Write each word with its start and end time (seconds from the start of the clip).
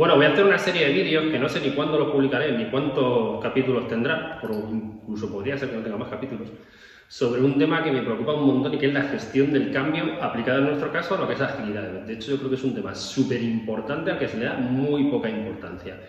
Bueno, 0.00 0.16
voy 0.16 0.24
a 0.24 0.32
hacer 0.32 0.46
una 0.46 0.56
serie 0.56 0.86
de 0.86 0.94
vídeos 0.94 1.24
que 1.30 1.38
no 1.38 1.46
sé 1.46 1.60
ni 1.60 1.72
cuándo 1.72 1.98
los 1.98 2.10
publicaré, 2.10 2.56
ni 2.56 2.70
cuántos 2.70 3.38
capítulos 3.42 3.86
tendrá, 3.86 4.40
incluso 4.42 5.30
podría 5.30 5.58
ser 5.58 5.68
que 5.68 5.76
no 5.76 5.82
tenga 5.82 5.98
más 5.98 6.08
capítulos, 6.08 6.48
sobre 7.06 7.42
un 7.42 7.58
tema 7.58 7.84
que 7.84 7.92
me 7.92 8.00
preocupa 8.00 8.32
un 8.32 8.46
montón 8.46 8.72
y 8.72 8.78
que 8.78 8.86
es 8.86 8.94
la 8.94 9.02
gestión 9.02 9.52
del 9.52 9.70
cambio 9.70 10.04
aplicada 10.22 10.60
en 10.60 10.68
nuestro 10.68 10.90
caso 10.90 11.16
a 11.16 11.18
lo 11.18 11.28
que 11.28 11.34
es 11.34 11.40
agilidad. 11.42 11.82
De 11.82 12.14
hecho, 12.14 12.30
yo 12.30 12.38
creo 12.38 12.48
que 12.48 12.56
es 12.56 12.64
un 12.64 12.74
tema 12.74 12.94
súper 12.94 13.42
importante 13.42 14.10
al 14.10 14.18
que 14.18 14.26
se 14.26 14.38
le 14.38 14.46
da 14.46 14.54
muy 14.54 15.10
poca 15.10 15.28
importancia. 15.28 16.00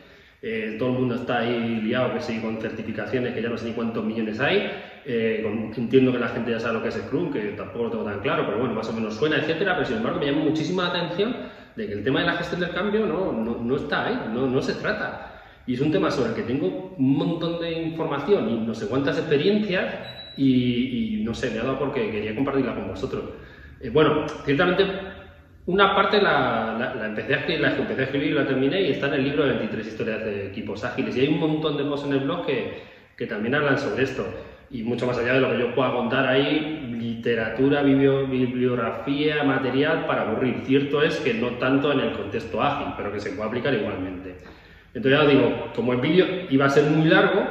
Eh, 0.42 0.78
todo 0.80 0.92
el 0.92 0.96
mundo 1.00 1.16
está 1.16 1.40
ahí 1.40 1.82
liado, 1.82 2.14
que 2.14 2.22
sí, 2.22 2.40
con 2.40 2.62
certificaciones, 2.62 3.34
que 3.34 3.42
ya 3.42 3.50
no 3.50 3.58
sé 3.58 3.66
ni 3.66 3.74
cuántos 3.74 4.06
millones 4.06 4.40
hay. 4.40 4.72
Eh, 5.04 5.46
entiendo 5.76 6.14
que 6.14 6.20
la 6.20 6.30
gente 6.30 6.52
ya 6.52 6.62
sabe 6.62 6.76
lo 6.76 6.82
que 6.82 6.88
es 6.88 6.96
Scrum, 6.96 7.30
que 7.30 7.42
tampoco 7.58 7.84
lo 7.84 7.92
tengo 7.92 8.04
tan 8.06 8.22
claro, 8.22 8.46
pero 8.46 8.58
bueno, 8.58 8.74
más 8.74 8.88
o 8.88 8.94
menos 8.94 9.16
suena, 9.16 9.36
etcétera. 9.36 9.76
Pero 9.76 9.86
sin 9.86 9.98
embargo, 9.98 10.18
me 10.18 10.28
llama 10.28 10.46
muchísima 10.46 10.88
atención 10.88 11.36
de 11.76 11.88
que 11.88 11.94
el 11.94 12.04
tema 12.04 12.22
de 12.22 12.28
la 12.28 12.34
gestión 12.34 12.62
del 12.62 12.72
cambio 12.72 13.06
no, 13.06 13.32
no, 13.32 13.58
no 13.58 13.76
está 13.76 14.08
ahí, 14.08 14.22
no, 14.34 14.48
no 14.48 14.62
se 14.62 14.74
trata. 14.76 15.32
Y 15.66 15.76
es 15.76 15.82
un 15.82 15.92
tema 15.92 16.10
sobre 16.10 16.30
el 16.30 16.36
que 16.36 16.44
tengo 16.44 16.96
un 16.98 17.18
montón 17.18 17.60
de 17.60 17.72
información 17.72 18.50
y 18.50 18.58
no 18.66 18.74
sé 18.74 18.88
cuántas 18.88 19.18
experiencias 19.18 19.94
y, 20.38 21.22
no 21.24 21.34
sé, 21.34 21.52
me 21.52 21.60
ha 21.60 21.64
dado 21.64 21.80
porque 21.80 22.12
quería 22.12 22.36
compartirla 22.36 22.76
con 22.76 22.88
vosotros. 22.88 23.24
Eh, 23.80 23.90
bueno, 23.90 24.26
ciertamente 24.44 24.86
una 25.68 25.96
parte 25.96 26.22
la, 26.22 26.96
la, 26.98 27.06
empecé 27.06 27.36
a 27.36 27.38
escribir, 27.38 27.62
la 27.62 27.76
empecé 27.76 28.02
a 28.02 28.06
escribir 28.06 28.32
y 28.32 28.34
la 28.34 28.48
terminé 28.48 28.82
y 28.82 28.92
está 28.92 29.08
en 29.08 29.14
el 29.14 29.24
libro 29.24 29.46
de 29.46 29.54
23 29.54 29.88
historias 29.88 30.26
de 30.26 30.48
equipos 30.48 30.84
ágiles. 30.84 31.16
Y 31.16 31.22
hay 31.22 31.28
un 31.28 31.40
montón 31.40 31.78
de 31.78 31.84
posts 31.84 32.08
en 32.08 32.14
el 32.14 32.20
blog 32.22 32.46
que, 32.46 32.82
que 33.16 33.28
también 33.28 33.54
hablan 33.56 33.78
sobre 33.78 34.04
esto. 34.04 34.26
Y 34.72 34.84
mucho 34.84 35.06
más 35.06 35.18
allá 35.18 35.34
de 35.34 35.42
lo 35.42 35.52
que 35.52 35.60
yo 35.60 35.76
pueda 35.76 35.92
contar 35.92 36.28
ahí, 36.28 36.88
literatura, 36.98 37.84
bibliografía, 37.84 39.44
material 39.44 40.06
para 40.06 40.22
aburrir. 40.22 40.62
Cierto 40.66 41.04
es 41.04 41.18
que 41.18 41.34
no 41.34 41.50
tanto 41.52 41.92
en 41.92 42.00
el 42.00 42.14
contexto 42.14 42.62
ágil, 42.62 42.94
pero 42.96 43.12
que 43.12 43.20
se 43.20 43.32
puede 43.32 43.50
aplicar 43.50 43.74
igualmente. 43.74 44.38
Entonces 44.94 45.20
ya 45.20 45.26
os 45.26 45.32
digo, 45.32 45.72
como 45.76 45.94
el 45.94 46.02
vídeo 46.02 46.26
iba 46.50 46.66
a 46.66 46.70
ser 46.70 46.86
muy 46.86 47.08
largo, 47.08 47.46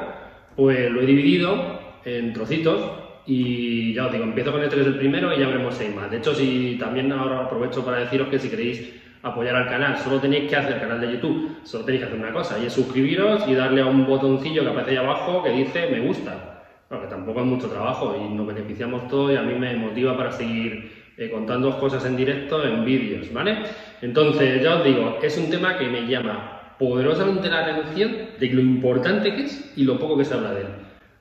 pues 0.57 0.91
lo 0.91 1.01
he 1.01 1.07
dividido 1.07 1.81
en 2.05 2.33
trocitos 2.33 2.91
y 3.27 3.95
ya 3.95 4.07
os 4.07 4.13
digo, 4.13 4.25
empiezo 4.25 4.53
con 4.53 4.63
el 4.63 4.69
3 4.69 4.85
del 4.85 4.97
primero 4.97 5.35
y 5.35 5.41
ya 5.41 5.47
veremos 5.47 5.75
6 5.75 5.95
más. 5.95 6.11
De 6.11 6.19
hecho, 6.19 6.35
si 6.35 6.77
también 6.79 7.13
ahora 7.13 7.41
aprovecho 7.41 7.85
para 7.85 7.99
deciros 7.99 8.29
que 8.29 8.39
si 8.39 8.49
queréis 8.49 8.95
apoyar 9.23 9.57
al 9.57 9.69
canal, 9.69 9.99
solo 9.99 10.19
tenéis 10.19 10.49
que 10.49 10.57
hacer 10.57 10.75
el 10.75 10.81
canal 10.81 11.01
de 11.01 11.13
YouTube, 11.13 11.59
solo 11.65 11.85
tenéis 11.85 12.03
que 12.03 12.09
hacer 12.09 12.19
una 12.19 12.33
cosa 12.33 12.59
y 12.59 12.67
es 12.67 12.73
suscribiros 12.73 13.47
y 13.47 13.55
darle 13.55 13.83
a 13.83 13.87
un 13.87 14.07
botoncillo 14.07 14.63
que 14.63 14.69
aparece 14.69 14.93
ahí 14.93 14.97
abajo 14.97 15.43
que 15.43 15.51
dice 15.51 15.89
me 15.91 16.01
gusta. 16.01 16.60
Porque 16.91 17.07
tampoco 17.07 17.39
es 17.39 17.47
mucho 17.47 17.69
trabajo 17.69 18.17
y 18.21 18.35
nos 18.35 18.49
beneficiamos 18.49 19.07
todos 19.07 19.31
y 19.31 19.37
a 19.37 19.43
mí 19.43 19.55
me 19.55 19.77
motiva 19.77 20.17
para 20.17 20.33
seguir 20.33 21.13
eh, 21.17 21.31
contando 21.31 21.79
cosas 21.79 22.05
en 22.05 22.17
directo 22.17 22.67
en 22.67 22.85
vídeos, 22.85 23.33
¿vale? 23.33 23.59
Entonces, 24.03 24.61
ya 24.61 24.75
os 24.75 24.85
digo, 24.85 25.17
es 25.23 25.39
un 25.39 25.49
tema 25.49 25.79
que 25.79 25.87
me 25.87 26.09
llama 26.09 26.75
poderosamente 26.81 27.49
la 27.49 27.61
atención 27.61 28.11
de 28.41 28.47
lo 28.49 28.61
importante 28.61 29.33
que 29.33 29.45
es 29.45 29.73
y 29.77 29.85
lo 29.85 30.01
poco 30.01 30.19
que 30.19 30.25
se 30.25 30.35
habla 30.35 30.53
de 30.53 30.63
él. 30.63 30.67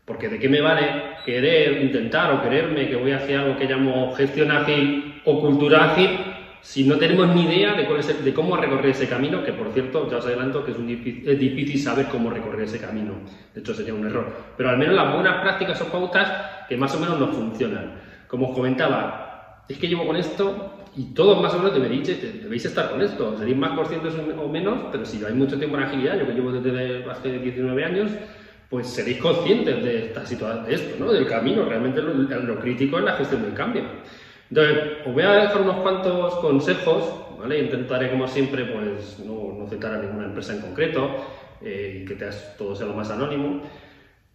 Porque 0.05 0.27
de 0.27 0.39
qué 0.39 0.49
me 0.49 0.59
vale 0.59 0.87
querer, 1.23 1.83
intentar 1.83 2.33
o 2.33 2.41
quererme 2.41 2.89
que 2.89 2.95
voy 2.95 3.11
hacia 3.11 3.41
algo 3.41 3.55
que 3.59 3.65
llamo 3.65 4.15
gestión 4.15 4.49
ágil 4.49 5.21
o 5.23 5.39
cultura 5.39 5.91
ágil 5.91 6.28
si 6.61 6.83
no 6.83 6.97
tenemos 6.97 7.33
ni 7.35 7.43
idea 7.43 7.73
de, 7.73 7.85
cuál 7.85 7.99
es 7.99 8.23
de 8.23 8.33
cómo 8.33 8.57
recorrer 8.57 8.91
ese 8.91 9.07
camino, 9.07 9.43
que 9.43 9.53
por 9.53 9.71
cierto, 9.73 10.09
ya 10.09 10.17
os 10.17 10.25
adelanto 10.25 10.63
que 10.63 10.71
es, 10.71 10.77
es, 11.27 11.39
difícil 11.39 11.79
saber 11.79 12.07
cómo 12.07 12.29
recorrer 12.29 12.61
ese 12.61 12.79
camino. 12.79 13.13
De 13.53 13.61
hecho, 13.61 13.73
sería 13.73 13.93
un 13.93 14.05
error. 14.05 14.27
Pero 14.57 14.69
al 14.69 14.77
menos 14.77 14.95
las 14.95 15.13
buenas 15.13 15.41
prácticas 15.41 15.81
o 15.81 15.85
pautas 15.85 16.65
que 16.67 16.77
más 16.77 16.93
o 16.95 16.99
menos 16.99 17.19
nos 17.19 17.35
funcionan. 17.35 17.93
Como 18.27 18.49
os 18.49 18.55
comentaba, 18.55 19.63
es 19.67 19.77
que 19.77 19.87
llevo 19.87 20.05
con 20.05 20.15
esto 20.15 20.79
y 20.95 21.13
todos 21.13 21.41
más 21.41 21.53
o 21.53 21.57
menos 21.59 21.73
deberéis, 21.73 22.07
debéis 22.41 22.65
estar 22.65 22.89
con 22.89 23.01
esto. 23.01 23.37
Seréis 23.37 23.57
más 23.57 23.71
conscientes 23.71 24.13
o 24.15 24.47
menos, 24.47 24.79
pero 24.91 25.05
si 25.05 25.23
hay 25.23 25.33
mucho 25.33 25.57
tiempo 25.57 25.77
en 25.77 25.83
agilidad, 25.83 26.19
yo 26.19 26.27
que 26.27 26.33
llevo 26.33 26.51
desde 26.51 27.09
hace 27.09 27.39
19 27.39 27.85
años, 27.85 28.11
pues 28.69 28.87
seréis 28.87 29.17
conscientes 29.17 29.83
de 29.83 30.05
esta 30.07 30.25
situación, 30.25 30.65
de 30.65 30.75
esto, 30.75 31.03
¿no? 31.03 31.11
Del 31.11 31.25
camino, 31.25 31.65
realmente 31.65 32.01
lo, 32.01 32.59
crítico 32.59 32.99
es 32.99 33.05
la 33.05 33.13
gestión 33.13 33.41
del 33.41 33.53
cambio. 33.53 33.83
Entonces, 34.49 35.05
os 35.05 35.13
voy 35.13 35.23
a 35.23 35.31
dejar 35.33 35.61
unos 35.61 35.77
cuantos 35.77 36.35
consejos, 36.35 37.37
¿vale? 37.37 37.59
Intentaré, 37.59 38.09
como 38.09 38.27
siempre, 38.27 38.65
pues 38.65 39.19
no, 39.19 39.67
citar 39.69 39.93
a 39.93 40.01
ninguna 40.01 40.25
empresa 40.25 40.53
en 40.53 40.61
concreto 40.61 41.15
eh, 41.61 42.03
que 42.07 42.15
todo 42.57 42.75
sea 42.75 42.87
lo 42.87 42.93
más 42.93 43.11
anónimo. 43.11 43.61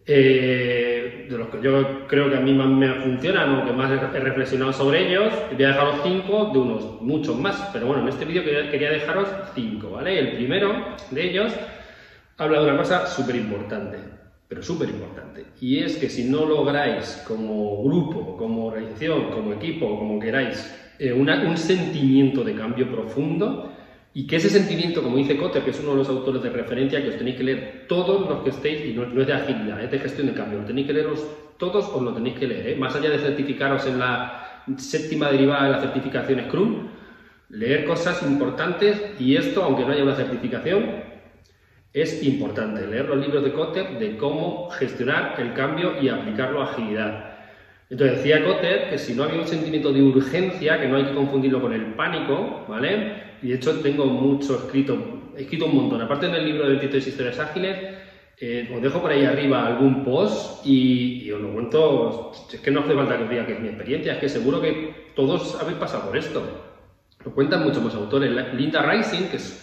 Eh, 0.07 1.25
de 1.29 1.37
los 1.37 1.49
que 1.49 1.61
yo 1.61 2.07
creo 2.07 2.29
que 2.29 2.37
a 2.37 2.39
mí 2.39 2.53
más 2.53 2.67
me 2.67 2.93
funcionan 3.01 3.55
o 3.55 3.65
que 3.65 3.73
más 3.73 3.91
he 3.91 4.19
reflexionado 4.19 4.71
sobre 4.71 5.07
ellos, 5.07 5.33
voy 5.51 5.63
a 5.63 5.69
dejaros 5.69 6.01
cinco 6.03 6.51
de 6.53 6.59
unos 6.59 7.01
muchos 7.01 7.35
más, 7.35 7.69
pero 7.73 7.87
bueno, 7.87 8.03
en 8.03 8.09
este 8.09 8.25
vídeo 8.25 8.43
quería 8.43 8.91
dejaros 8.91 9.29
cinco, 9.55 9.91
¿vale? 9.91 10.19
El 10.19 10.33
primero 10.33 10.95
de 11.09 11.23
ellos 11.23 11.53
habla 12.37 12.59
de 12.59 12.65
una 12.65 12.77
cosa 12.77 13.07
súper 13.07 13.35
importante 13.35 14.24
pero 14.47 14.61
súper 14.61 14.89
importante. 14.89 15.45
Y 15.59 15.79
es 15.79 15.97
que 15.97 16.09
si 16.09 16.25
no 16.25 16.45
lográis 16.45 17.23
como 17.27 17.83
grupo, 17.83 18.37
como 18.37 18.67
organización, 18.67 19.31
como 19.31 19.53
equipo, 19.53 19.97
como 19.97 20.19
queráis, 20.19 20.73
eh, 20.99 21.11
un 21.11 21.57
sentimiento 21.57 22.43
de 22.43 22.55
cambio 22.55 22.89
profundo, 22.89 23.71
y 24.13 24.25
que 24.25 24.37
ese 24.37 24.49
sentimiento, 24.49 25.03
como 25.03 25.17
dice 25.17 25.35
Cotter, 25.35 25.63
que 25.63 25.71
es 25.71 25.79
uno 25.81 25.91
de 25.91 25.97
los 25.97 26.07
autores 26.07 26.41
de 26.41 26.49
referencia, 26.49 27.01
que 27.01 27.09
os 27.09 27.17
tenéis 27.17 27.35
que 27.35 27.43
leer 27.43 27.85
todos 27.89 28.29
los 28.29 28.43
que 28.43 28.51
estéis, 28.51 28.85
y 28.85 28.93
no, 28.93 29.03
es 29.03 29.27
de 29.27 29.33
agilidad, 29.33 29.83
es 29.83 29.91
de 29.91 29.99
gestión 29.99 30.27
de 30.27 30.33
cambio, 30.33 30.59
lo 30.59 30.65
tenéis 30.65 30.87
que 30.87 30.93
leeros 30.93 31.27
todos, 31.57 31.89
os 31.89 32.01
lo 32.01 32.13
tenéis 32.13 32.39
que 32.39 32.47
leer, 32.47 32.69
¿eh? 32.69 32.75
más 32.77 32.95
allá 32.95 33.09
de 33.09 33.17
certificaros 33.17 33.85
en 33.87 33.99
la 33.99 34.63
séptima 34.77 35.29
derivada 35.29 35.65
de 35.65 35.71
la 35.71 35.81
certificación 35.81 36.39
Scrum, 36.47 36.87
leer 37.49 37.83
cosas 37.83 38.23
importantes, 38.23 39.01
y 39.19 39.35
esto, 39.35 39.63
aunque 39.63 39.83
no 39.83 39.91
haya 39.91 40.03
una 40.03 40.15
certificación, 40.15 40.85
es 41.95 42.21
importante 42.23 42.85
leer 42.85 43.05
los 43.05 43.17
libros 43.17 43.41
de 43.41 43.53
Kotter 43.53 43.97
de 43.97 44.17
cómo 44.17 44.69
gestionar 44.71 45.35
el 45.39 45.53
cambio 45.53 45.93
y 46.01 46.09
aplicarlo 46.09 46.61
a 46.61 46.65
agilidad. 46.65 47.37
Entonces 47.89 48.17
decía 48.17 48.43
Kotter 48.43 48.89
que 48.89 48.97
si 48.97 49.13
no 49.13 49.23
había 49.23 49.39
un 49.39 49.47
sentimiento 49.47 49.93
de 49.93 50.03
urgencia, 50.03 50.77
que 50.77 50.89
no 50.89 50.97
hay 50.97 51.05
que 51.05 51.13
confundirlo 51.13 51.61
con 51.61 51.71
el 51.71 51.93
pánico, 51.93 52.65
¿vale? 52.67 53.37
Y 53.41 53.47
de 53.47 53.55
hecho 53.55 53.79
tengo 53.79 54.05
mucho 54.07 54.55
escrito, 54.55 55.21
he 55.37 55.43
escrito 55.43 55.67
un 55.67 55.75
montón. 55.75 56.01
Aparte 56.01 56.25
en 56.25 56.35
el 56.35 56.45
libro 56.45 56.63
de 56.63 56.71
23 56.71 57.07
historias 57.07 57.39
ágiles, 57.39 57.77
eh, 58.41 58.69
os 58.75 58.81
dejo 58.81 59.01
por 59.01 59.11
ahí 59.11 59.23
arriba 59.23 59.65
algún 59.65 60.03
post 60.03 60.65
y, 60.65 61.31
os 61.31 61.39
lo 61.39 61.53
cuento, 61.53 62.33
es 62.51 62.59
que 62.59 62.71
no 62.71 62.81
hace 62.81 62.93
falta 62.93 63.15
que 63.15 63.23
os 63.23 63.29
diga 63.29 63.45
que 63.45 63.53
es 63.53 63.61
mi 63.61 63.69
experiencia, 63.69 64.15
es 64.15 64.19
que 64.19 64.27
seguro 64.27 64.59
que 64.59 65.11
todos 65.15 65.57
habéis 65.61 65.77
pasado 65.77 66.09
por 66.09 66.17
esto. 66.17 66.43
Lo 67.23 67.31
cuentan 67.31 67.63
muchos 67.63 67.81
más 67.81 67.95
autores. 67.95 68.29
Linda 68.53 68.81
Rising, 68.81 69.29
que 69.29 69.37
es 69.37 69.61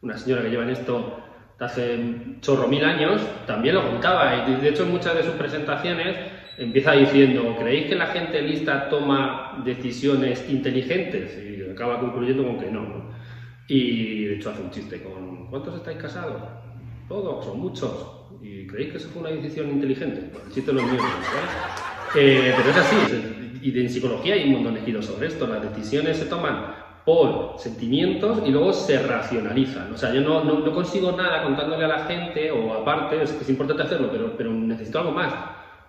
una 0.00 0.16
señora 0.16 0.42
que 0.42 0.48
lleva 0.48 0.62
en 0.62 0.70
esto 0.70 1.33
hace 1.58 1.98
chorro 2.40 2.68
mil 2.68 2.84
años, 2.84 3.22
también 3.46 3.74
lo 3.76 3.88
contaba 3.88 4.46
y 4.48 4.60
de 4.60 4.68
hecho 4.68 4.84
en 4.84 4.90
muchas 4.90 5.14
de 5.14 5.22
sus 5.22 5.34
presentaciones 5.34 6.16
empieza 6.58 6.92
diciendo, 6.92 7.56
¿creéis 7.58 7.86
que 7.86 7.94
la 7.94 8.06
gente 8.08 8.42
lista 8.42 8.88
toma 8.88 9.62
decisiones 9.64 10.48
inteligentes? 10.48 11.38
Y 11.38 11.70
acaba 11.70 12.00
concluyendo 12.00 12.44
con 12.44 12.58
que 12.58 12.70
no, 12.70 13.10
Y 13.68 14.24
de 14.24 14.34
hecho 14.36 14.50
hace 14.50 14.62
un 14.62 14.70
chiste 14.70 15.02
con, 15.02 15.46
¿cuántos 15.48 15.76
estáis 15.76 15.98
casados? 15.98 16.42
Todos 17.08 17.46
o 17.46 17.54
muchos. 17.54 18.10
¿Y 18.42 18.66
creéis 18.66 18.92
que 18.92 18.98
eso 18.98 19.08
fue 19.08 19.22
una 19.22 19.30
decisión 19.30 19.70
inteligente? 19.70 20.28
Bueno, 20.32 20.46
el 20.46 20.52
chiste 20.52 20.72
no 20.72 20.80
es 20.80 20.86
mío, 20.86 21.00
eh, 22.16 22.54
pero 22.56 22.70
es 22.70 22.76
así, 22.76 22.96
y 23.62 23.80
en 23.80 23.88
psicología 23.88 24.34
hay 24.34 24.44
un 24.44 24.52
montón 24.52 24.74
de 24.74 24.82
giros 24.82 25.06
sobre 25.06 25.28
esto, 25.28 25.46
las 25.46 25.62
decisiones 25.62 26.18
se 26.18 26.26
toman 26.26 26.83
por 27.04 27.58
sentimientos 27.58 28.42
y 28.46 28.50
luego 28.50 28.72
se 28.72 29.02
racionalizan. 29.02 29.92
O 29.92 29.96
sea, 29.96 30.12
yo 30.12 30.22
no, 30.22 30.42
no, 30.42 30.72
consigo 30.72 31.12
nada 31.12 31.42
contándole 31.42 31.84
a 31.84 31.88
la 31.88 31.98
gente, 32.06 32.50
o 32.50 32.72
aparte, 32.72 33.22
es, 33.22 33.30
es 33.32 33.48
importante 33.48 33.82
hacerlo, 33.82 34.08
pero, 34.10 34.34
pero 34.36 34.50
necesito 34.50 35.00
algo 35.00 35.12
más. 35.12 35.32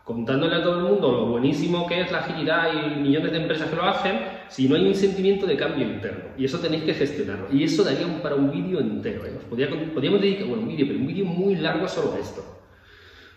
Contándole 0.04 0.56
a 0.56 0.62
todo 0.62 0.78
el 0.78 0.84
mundo 0.84 1.12
lo 1.12 1.26
buenísimo 1.26 1.88
que 1.88 2.02
es 2.02 2.12
la 2.12 2.20
agilidad 2.20 2.70
y 2.74 3.00
millones 3.00 3.32
de 3.32 3.38
empresas 3.42 3.70
que 3.70 3.76
lo 3.76 3.84
hacen, 3.84 4.20
si 4.50 4.68
no 4.70 4.76
hay 4.76 4.86
un 4.88 4.94
sentimiento 4.94 5.48
de 5.48 5.58
cambio 5.58 5.88
interno. 5.88 6.26
Y 6.38 6.46
eso 6.46 6.60
tenéis 6.60 6.84
que 6.84 6.94
gestionarlo. 6.94 7.48
Y 7.52 7.64
eso 7.64 7.84
daría 7.84 8.06
para 8.22 8.36
un 8.36 8.52
vídeo 8.52 8.80
entero. 8.80 9.26
¿eh? 9.26 9.40
podríamos 9.50 10.22
dedicar, 10.22 10.48
bueno, 10.48 10.64
un 10.64 10.68
vídeo, 10.68 10.86
pero 10.88 11.00
un 11.00 11.08
vídeo 11.08 11.26
muy 11.26 11.56
largo 11.56 11.88
solo 11.88 12.14
a 12.14 12.20
esto. 12.20 12.44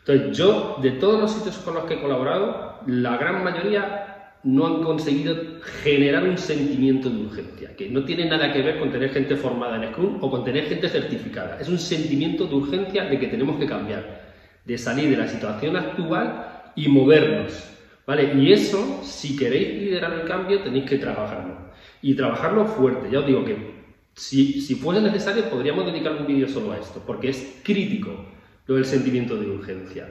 Entonces, 0.00 0.36
yo, 0.36 0.78
de 0.82 0.92
todos 0.92 1.20
los 1.20 1.30
sitios 1.30 1.56
con 1.58 1.74
los 1.74 1.84
que 1.84 1.94
he 1.94 2.00
colaborado, 2.00 2.80
la 2.86 3.16
gran 3.16 3.44
mayoría 3.44 4.07
no 4.44 4.66
han 4.66 4.82
conseguido 4.82 5.36
generar 5.82 6.24
un 6.24 6.38
sentimiento 6.38 7.10
de 7.10 7.22
urgencia, 7.22 7.76
que 7.76 7.90
no 7.90 8.04
tiene 8.04 8.26
nada 8.26 8.52
que 8.52 8.62
ver 8.62 8.78
con 8.78 8.90
tener 8.90 9.10
gente 9.10 9.36
formada 9.36 9.82
en 9.82 9.92
Scrum 9.92 10.18
o 10.20 10.30
con 10.30 10.44
tener 10.44 10.66
gente 10.66 10.88
certificada. 10.88 11.58
Es 11.60 11.68
un 11.68 11.78
sentimiento 11.78 12.46
de 12.46 12.54
urgencia 12.54 13.04
de 13.04 13.18
que 13.18 13.26
tenemos 13.26 13.58
que 13.58 13.66
cambiar, 13.66 14.32
de 14.64 14.78
salir 14.78 15.10
de 15.10 15.16
la 15.16 15.28
situación 15.28 15.76
actual 15.76 16.72
y 16.76 16.88
movernos. 16.88 17.74
¿Vale? 18.06 18.32
Y 18.40 18.52
eso, 18.52 19.00
si 19.02 19.36
queréis 19.36 19.82
liderar 19.82 20.14
el 20.14 20.26
cambio, 20.26 20.62
tenéis 20.62 20.88
que 20.88 20.96
trabajarlo. 20.96 21.68
Y 22.00 22.14
trabajarlo 22.14 22.64
fuerte. 22.64 23.10
Ya 23.12 23.18
os 23.18 23.26
digo 23.26 23.44
que 23.44 23.78
si, 24.14 24.62
si 24.62 24.76
fuese 24.76 25.02
necesario, 25.02 25.50
podríamos 25.50 25.84
dedicar 25.84 26.12
un 26.12 26.26
vídeo 26.26 26.48
solo 26.48 26.72
a 26.72 26.78
esto, 26.78 27.02
porque 27.06 27.28
es 27.28 27.60
crítico 27.62 28.24
lo 28.66 28.76
del 28.76 28.86
sentimiento 28.86 29.36
de 29.36 29.50
urgencia. 29.50 30.08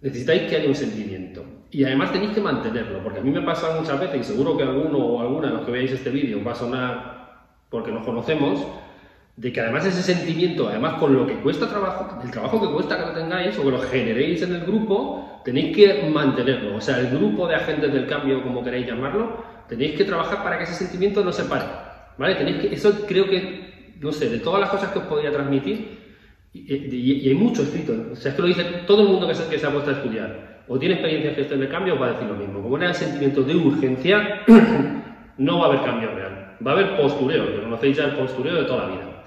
Necesitáis 0.00 0.42
que 0.42 0.56
haya 0.56 0.68
un 0.68 0.74
sentimiento. 0.74 1.44
Y 1.74 1.82
además 1.82 2.12
tenéis 2.12 2.30
que 2.30 2.40
mantenerlo, 2.40 3.00
porque 3.02 3.18
a 3.18 3.22
mí 3.22 3.32
me 3.32 3.42
pasa 3.42 3.76
muchas 3.76 3.98
veces, 3.98 4.20
y 4.20 4.22
seguro 4.22 4.56
que 4.56 4.62
alguno 4.62 4.96
o 4.96 5.20
alguna 5.20 5.48
de 5.48 5.54
los 5.54 5.66
que 5.66 5.72
veáis 5.72 5.90
este 5.90 6.08
vídeo 6.08 6.38
va 6.44 6.52
a 6.52 6.54
sonar 6.54 7.48
porque 7.68 7.90
nos 7.90 8.06
conocemos, 8.06 8.64
de 9.36 9.52
que 9.52 9.60
además 9.60 9.84
ese 9.84 10.00
sentimiento, 10.00 10.68
además 10.68 11.00
con 11.00 11.12
lo 11.12 11.26
que 11.26 11.34
cuesta 11.40 11.68
trabajo, 11.68 12.20
el 12.22 12.30
trabajo 12.30 12.60
que 12.60 12.72
cuesta 12.72 12.96
que 12.96 13.06
lo 13.06 13.12
tengáis 13.12 13.58
o 13.58 13.64
que 13.64 13.70
lo 13.72 13.80
generéis 13.80 14.42
en 14.42 14.54
el 14.54 14.60
grupo, 14.60 15.42
tenéis 15.44 15.74
que 15.74 16.08
mantenerlo. 16.08 16.76
O 16.76 16.80
sea, 16.80 17.00
el 17.00 17.08
grupo 17.08 17.48
de 17.48 17.56
agentes 17.56 17.92
del 17.92 18.06
cambio, 18.06 18.40
como 18.44 18.62
queréis 18.62 18.86
llamarlo, 18.86 19.44
tenéis 19.68 19.96
que 19.96 20.04
trabajar 20.04 20.44
para 20.44 20.58
que 20.58 20.64
ese 20.64 20.74
sentimiento 20.74 21.24
no 21.24 21.32
se 21.32 21.42
pare. 21.42 21.64
¿Vale? 22.16 22.36
Tenéis 22.36 22.58
que, 22.58 22.72
eso 22.72 23.04
creo 23.04 23.28
que, 23.28 23.96
no 23.98 24.12
sé, 24.12 24.28
de 24.28 24.38
todas 24.38 24.60
las 24.60 24.70
cosas 24.70 24.92
que 24.92 25.00
os 25.00 25.06
podría 25.06 25.32
transmitir, 25.32 26.04
y, 26.52 27.28
hay 27.28 27.34
mucho 27.34 27.64
escrito, 27.64 27.94
o 28.12 28.14
sea, 28.14 28.30
es 28.30 28.36
que 28.36 28.42
lo 28.42 28.46
dice 28.46 28.62
todo 28.86 29.02
el 29.02 29.08
mundo 29.08 29.26
que 29.26 29.34
se, 29.34 29.48
que 29.48 29.58
se 29.58 29.66
ha 29.66 29.72
puesto 29.72 29.90
a 29.90 29.94
estudiar, 29.94 30.53
o 30.68 30.78
tiene 30.78 30.94
experiencia 30.94 31.30
en 31.30 31.36
gestión 31.36 31.60
de 31.60 31.68
cambio, 31.68 31.94
o 31.94 31.98
va 31.98 32.06
a 32.06 32.12
decir 32.12 32.26
lo 32.26 32.34
mismo. 32.34 32.62
Como 32.62 32.78
no 32.78 32.86
hay 32.86 32.94
sentimiento 32.94 33.42
de 33.42 33.54
urgencia, 33.54 34.42
no 35.38 35.58
va 35.58 35.66
a 35.66 35.68
haber 35.68 35.82
cambio 35.82 36.10
real. 36.14 36.56
Va 36.66 36.72
a 36.72 36.74
haber 36.74 36.96
postureo, 36.96 37.54
que 37.54 37.62
conocéis 37.62 37.96
ya 37.96 38.04
el 38.04 38.12
postureo 38.12 38.54
de 38.54 38.64
toda 38.64 38.86
la 38.86 38.92
vida. 38.92 39.24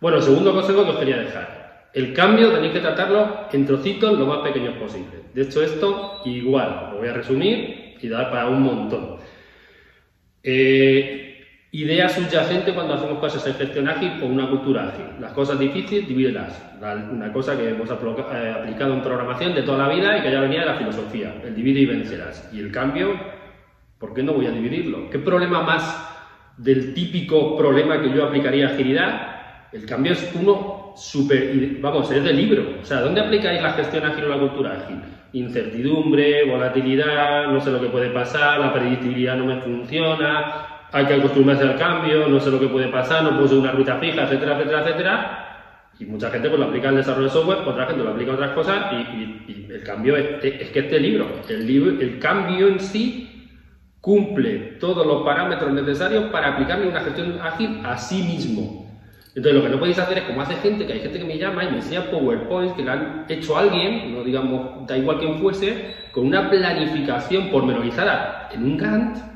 Bueno, 0.00 0.20
segundo 0.20 0.52
consejo 0.52 0.84
que 0.84 0.90
os 0.90 0.98
quería 0.98 1.18
dejar. 1.18 1.88
El 1.92 2.12
cambio 2.12 2.52
tenéis 2.52 2.72
que 2.72 2.80
tratarlo 2.80 3.46
en 3.52 3.64
trocitos 3.64 4.18
lo 4.18 4.26
más 4.26 4.38
pequeños 4.38 4.76
posible. 4.76 5.22
De 5.32 5.42
hecho, 5.42 5.62
esto 5.62 6.20
igual, 6.24 6.90
lo 6.92 6.98
voy 6.98 7.08
a 7.08 7.14
resumir 7.14 7.96
y 8.00 8.08
dar 8.08 8.30
para 8.30 8.48
un 8.48 8.62
montón. 8.62 9.16
Eh, 10.42 11.25
idea 11.72 12.08
subyacente 12.08 12.72
cuando 12.74 12.94
hacemos 12.94 13.18
cosas 13.18 13.46
en 13.46 13.54
gestión 13.54 13.88
ágil 13.88 14.20
con 14.20 14.30
una 14.30 14.48
cultura 14.48 14.88
ágil. 14.88 15.06
Las 15.20 15.32
cosas 15.32 15.58
difíciles, 15.58 16.08
divídelas. 16.08 16.62
Una 17.12 17.32
cosa 17.32 17.56
que 17.56 17.70
hemos 17.70 17.90
eh, 17.90 18.54
aplicado 18.56 18.94
en 18.94 19.02
programación 19.02 19.54
de 19.54 19.62
toda 19.62 19.86
la 19.86 19.94
vida 19.94 20.18
y 20.18 20.22
que 20.22 20.30
ya 20.30 20.40
venía 20.40 20.60
de 20.60 20.66
la 20.66 20.76
filosofía. 20.76 21.34
El 21.44 21.54
divide 21.54 21.80
y 21.80 21.86
vencerás. 21.86 22.48
Y 22.52 22.60
el 22.60 22.70
cambio, 22.70 23.18
¿por 23.98 24.14
qué 24.14 24.22
no 24.22 24.32
voy 24.32 24.46
a 24.46 24.50
dividirlo? 24.50 25.10
¿Qué 25.10 25.18
problema 25.18 25.62
más 25.62 26.12
del 26.56 26.94
típico 26.94 27.56
problema 27.56 28.00
que 28.00 28.10
yo 28.10 28.24
aplicaría 28.24 28.68
a 28.68 28.70
agilidad 28.70 29.36
el 29.72 29.84
cambio 29.84 30.12
es 30.12 30.32
uno 30.34 30.94
súper, 30.96 31.78
vamos, 31.80 32.10
es 32.10 32.24
de 32.24 32.32
libro. 32.32 32.78
O 32.80 32.84
sea, 32.84 33.00
¿dónde 33.00 33.20
aplicáis 33.20 33.60
la 33.60 33.72
gestión 33.72 34.04
ágil 34.06 34.24
o 34.24 34.28
la 34.28 34.38
cultura 34.38 34.72
ágil? 34.72 34.96
Incertidumbre, 35.32 36.44
volatilidad, 36.50 37.48
no 37.48 37.60
sé 37.60 37.70
lo 37.70 37.80
que 37.80 37.88
puede 37.88 38.10
pasar, 38.10 38.60
la 38.60 38.72
predictibilidad 38.72 39.36
no 39.36 39.44
me 39.44 39.60
funciona, 39.60 40.75
hay 40.92 41.06
que 41.06 41.14
acostumbrarse 41.14 41.64
al 41.64 41.76
cambio, 41.76 42.28
no 42.28 42.40
sé 42.40 42.50
lo 42.50 42.60
que 42.60 42.68
puede 42.68 42.88
pasar, 42.88 43.22
no 43.22 43.30
puedo 43.30 43.48
ser 43.48 43.58
una 43.58 43.72
ruta 43.72 43.96
fija, 43.98 44.24
etcétera, 44.24 44.56
etcétera, 44.56 44.80
etcétera. 44.80 45.42
Y 45.98 46.04
mucha 46.04 46.30
gente 46.30 46.48
pues 46.48 46.60
lo 46.60 46.66
aplica 46.66 46.90
al 46.90 46.96
desarrollo 46.96 47.26
de 47.26 47.32
software, 47.32 47.58
otra 47.66 47.86
gente 47.86 48.04
lo 48.04 48.10
aplica 48.10 48.32
a 48.32 48.34
otras 48.34 48.50
cosas 48.52 48.92
y, 48.92 49.66
el 49.70 49.82
cambio 49.82 50.16
es, 50.16 50.42
es, 50.42 50.70
que 50.70 50.78
este 50.78 50.98
libro, 50.98 51.26
el 51.48 51.66
libro, 51.66 52.00
el 52.00 52.18
cambio 52.18 52.68
en 52.68 52.80
sí 52.80 53.50
cumple 54.00 54.76
todos 54.80 55.06
los 55.06 55.22
parámetros 55.22 55.72
necesarios 55.72 56.26
para 56.26 56.54
aplicarle 56.54 56.88
una 56.88 57.00
gestión 57.00 57.38
ágil 57.42 57.80
a 57.84 57.98
sí 57.98 58.22
mismo. 58.22 58.86
Entonces 59.34 59.54
lo 59.54 59.62
que 59.66 59.68
no 59.68 59.78
podéis 59.78 59.98
hacer 59.98 60.18
es 60.18 60.24
como 60.24 60.40
hace 60.40 60.54
gente, 60.56 60.86
que 60.86 60.94
hay 60.94 61.00
gente 61.00 61.18
que 61.18 61.24
me 61.24 61.36
llama 61.36 61.64
y 61.64 61.70
me 61.70 61.76
enseña 61.76 62.10
PowerPoint 62.10 62.74
que 62.74 62.82
le 62.82 62.90
han 62.90 63.26
hecho 63.28 63.58
alguien, 63.58 64.14
no 64.14 64.24
digamos, 64.24 64.86
da 64.86 64.96
igual 64.96 65.18
quién 65.18 65.40
fuese, 65.40 65.94
con 66.10 66.26
una 66.26 66.48
planificación 66.48 67.50
pormenorizada 67.50 68.48
en 68.52 68.64
un 68.64 68.78
Gantt 68.78 69.35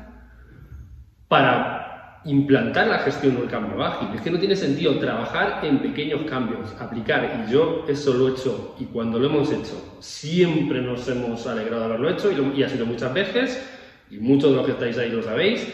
para 1.31 2.19
implantar 2.25 2.87
la 2.87 2.99
gestión 2.99 3.37
del 3.37 3.47
cambio 3.47 3.81
ágil. 3.81 4.09
Es 4.13 4.19
que 4.19 4.31
no 4.31 4.37
tiene 4.37 4.53
sentido 4.53 4.99
trabajar 4.99 5.61
en 5.63 5.79
pequeños 5.79 6.29
cambios, 6.29 6.75
aplicar, 6.77 7.45
y 7.47 7.51
yo 7.53 7.85
eso 7.87 8.13
lo 8.13 8.27
he 8.27 8.31
hecho, 8.31 8.75
y 8.81 8.83
cuando 8.83 9.17
lo 9.17 9.27
hemos 9.27 9.49
hecho, 9.49 9.95
siempre 10.01 10.81
nos 10.81 11.07
hemos 11.07 11.47
alegrado 11.47 11.83
de 11.83 11.85
haberlo 11.85 12.09
hecho, 12.09 12.29
y, 12.53 12.61
ha 12.63 12.67
sido 12.67 12.85
muchas 12.85 13.13
veces, 13.13 13.65
y 14.09 14.17
muchos 14.17 14.49
de 14.49 14.57
los 14.57 14.65
que 14.65 14.73
estáis 14.73 14.97
ahí 14.97 15.09
lo 15.09 15.23
sabéis, 15.23 15.73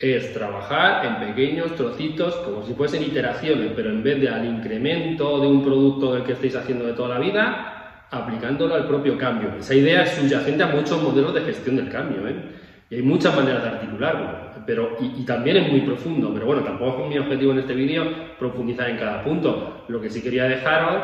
es 0.00 0.34
trabajar 0.34 1.06
en 1.06 1.28
pequeños 1.28 1.76
trocitos, 1.76 2.34
como 2.38 2.66
si 2.66 2.74
fuesen 2.74 3.04
iteraciones, 3.04 3.70
pero 3.76 3.90
en 3.90 4.02
vez 4.02 4.20
de 4.20 4.28
al 4.28 4.44
incremento 4.44 5.40
de 5.40 5.46
un 5.46 5.62
producto 5.62 6.14
del 6.14 6.24
que 6.24 6.32
estáis 6.32 6.56
haciendo 6.56 6.84
de 6.84 6.94
toda 6.94 7.10
la 7.10 7.20
vida, 7.20 8.06
aplicándolo 8.10 8.74
al 8.74 8.88
propio 8.88 9.16
cambio. 9.16 9.54
Esa 9.56 9.76
idea 9.76 10.02
es 10.02 10.16
subyacente 10.16 10.64
a 10.64 10.66
muchos 10.66 11.00
modelos 11.00 11.32
de 11.32 11.42
gestión 11.42 11.76
del 11.76 11.90
cambio, 11.90 12.26
¿eh? 12.26 12.66
Y 12.88 12.94
hay 12.94 13.02
muchas 13.02 13.34
maneras 13.34 13.62
de 13.64 13.68
articularlo, 13.68 14.46
pero, 14.64 14.96
y, 15.00 15.24
también 15.24 15.56
es 15.56 15.70
muy 15.70 15.80
profundo, 15.80 16.30
pero 16.32 16.46
bueno, 16.46 16.62
tampoco 16.62 17.04
es 17.04 17.08
mi 17.08 17.18
objetivo 17.18 17.52
en 17.52 17.58
este 17.58 17.74
vídeo 17.74 18.04
profundizar 18.38 18.88
en 18.90 18.96
cada 18.96 19.24
punto. 19.24 19.84
Lo 19.88 20.00
que 20.00 20.08
sí 20.08 20.22
quería 20.22 20.44
dejaros 20.44 21.02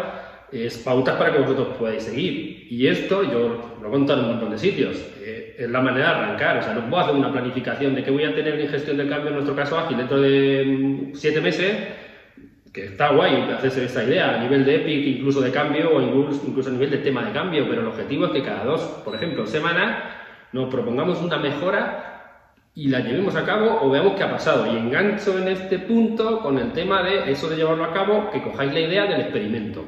es 0.52 0.79
pautas 0.79 1.17
para 1.17 1.32
que 1.32 1.40
vosotros 1.40 1.69
podáis 1.79 2.02
seguir. 2.02 2.67
Y 2.70 2.87
esto 2.87 3.23
yo 3.23 3.73
lo 3.81 3.88
he 3.88 3.90
contado 3.90 4.20
en 4.20 4.26
un 4.26 4.31
montón 4.32 4.50
de 4.50 4.58
sitios. 4.58 4.96
Eh, 5.20 5.56
es 5.58 5.70
la 5.70 5.81
manera 5.81 6.08
de 6.08 6.14
arrancar. 6.14 6.58
O 6.58 6.62
sea, 6.62 6.75
no 6.75 6.88
puedo 6.88 7.02
hacer 7.02 7.14
una 7.14 7.32
planificación 7.32 7.94
de 7.94 8.02
qué 8.02 8.11
voy 8.11 8.25
a 8.25 8.34
tener 8.34 8.61
en 8.61 8.69
gestión 8.69 8.96
del 8.96 9.08
cambio 9.08 9.29
en 9.29 9.34
nuestro 9.34 9.56
caso 9.56 9.79
ágil 9.79 9.96
dentro 9.96 10.20
de 10.20 10.64
mm, 10.64 11.14
siete 11.14 11.40
meses, 11.40 11.76
que 12.73 12.87
está 12.87 13.11
guay 13.11 13.50
hacerse 13.56 13.84
esta 13.84 14.05
idea 14.05 14.37
a 14.37 14.43
nivel 14.43 14.64
de 14.64 14.76
Epic, 14.76 15.19
incluso 15.19 15.40
de 15.40 15.50
cambio 15.50 15.94
o 15.94 16.00
incluso, 16.00 16.43
incluso 16.46 16.70
a 16.70 16.73
nivel 16.73 16.90
de 16.90 16.99
tema 16.99 17.25
de 17.25 17.32
cambio, 17.32 17.67
pero 17.69 17.82
el 17.82 17.88
objetivo 17.88 18.26
es 18.26 18.32
que 18.32 18.43
cada 18.43 18.64
dos, 18.64 18.81
por 19.05 19.14
ejemplo, 19.14 19.46
semanas 19.46 20.22
nos 20.53 20.69
propongamos 20.69 21.21
una 21.21 21.39
mejora 21.39 22.13
y 22.75 22.89
la 22.89 23.01
llevemos 23.01 23.37
a 23.37 23.45
cabo 23.45 23.81
o 23.83 23.91
veamos 23.91 24.15
qué 24.15 24.23
ha 24.23 24.31
pasado. 24.31 24.67
Y 24.67 24.77
engancho 24.77 25.39
en 25.39 25.49
este 25.49 25.79
punto 25.79 26.41
con 26.41 26.59
el 26.59 26.73
tema 26.73 27.03
de 27.03 27.31
eso 27.31 27.49
de 27.49 27.57
llevarlo 27.57 27.85
a 27.85 27.93
cabo, 27.93 28.31
que 28.31 28.43
cojáis 28.43 28.73
la 28.73 28.81
idea 28.81 29.07
del 29.07 29.21
experimento. 29.21 29.85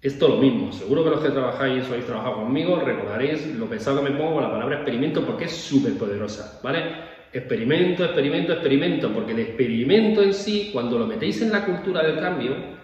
Esto 0.00 0.28
lo 0.28 0.36
mismo, 0.36 0.70
seguro 0.70 1.02
que 1.02 1.10
los 1.10 1.20
que 1.20 1.30
trabajáis 1.30 1.84
o 1.84 1.88
habéis 1.88 2.06
trabajado 2.06 2.36
conmigo 2.36 2.76
recordaréis 2.78 3.46
lo 3.56 3.66
pesado 3.66 4.02
que 4.02 4.10
me 4.10 4.16
pongo 4.16 4.34
con 4.34 4.44
la 4.44 4.50
palabra 4.50 4.76
experimento 4.76 5.26
porque 5.26 5.46
es 5.46 5.52
súper 5.52 5.94
poderosa, 5.94 6.60
¿vale? 6.62 6.84
Experimento, 7.32 8.04
experimento, 8.04 8.52
experimento, 8.52 9.12
porque 9.12 9.32
el 9.32 9.40
experimento 9.40 10.22
en 10.22 10.32
sí, 10.32 10.70
cuando 10.72 11.00
lo 11.00 11.06
metéis 11.06 11.42
en 11.42 11.50
la 11.50 11.64
cultura 11.64 12.04
del 12.04 12.20
cambio, 12.20 12.77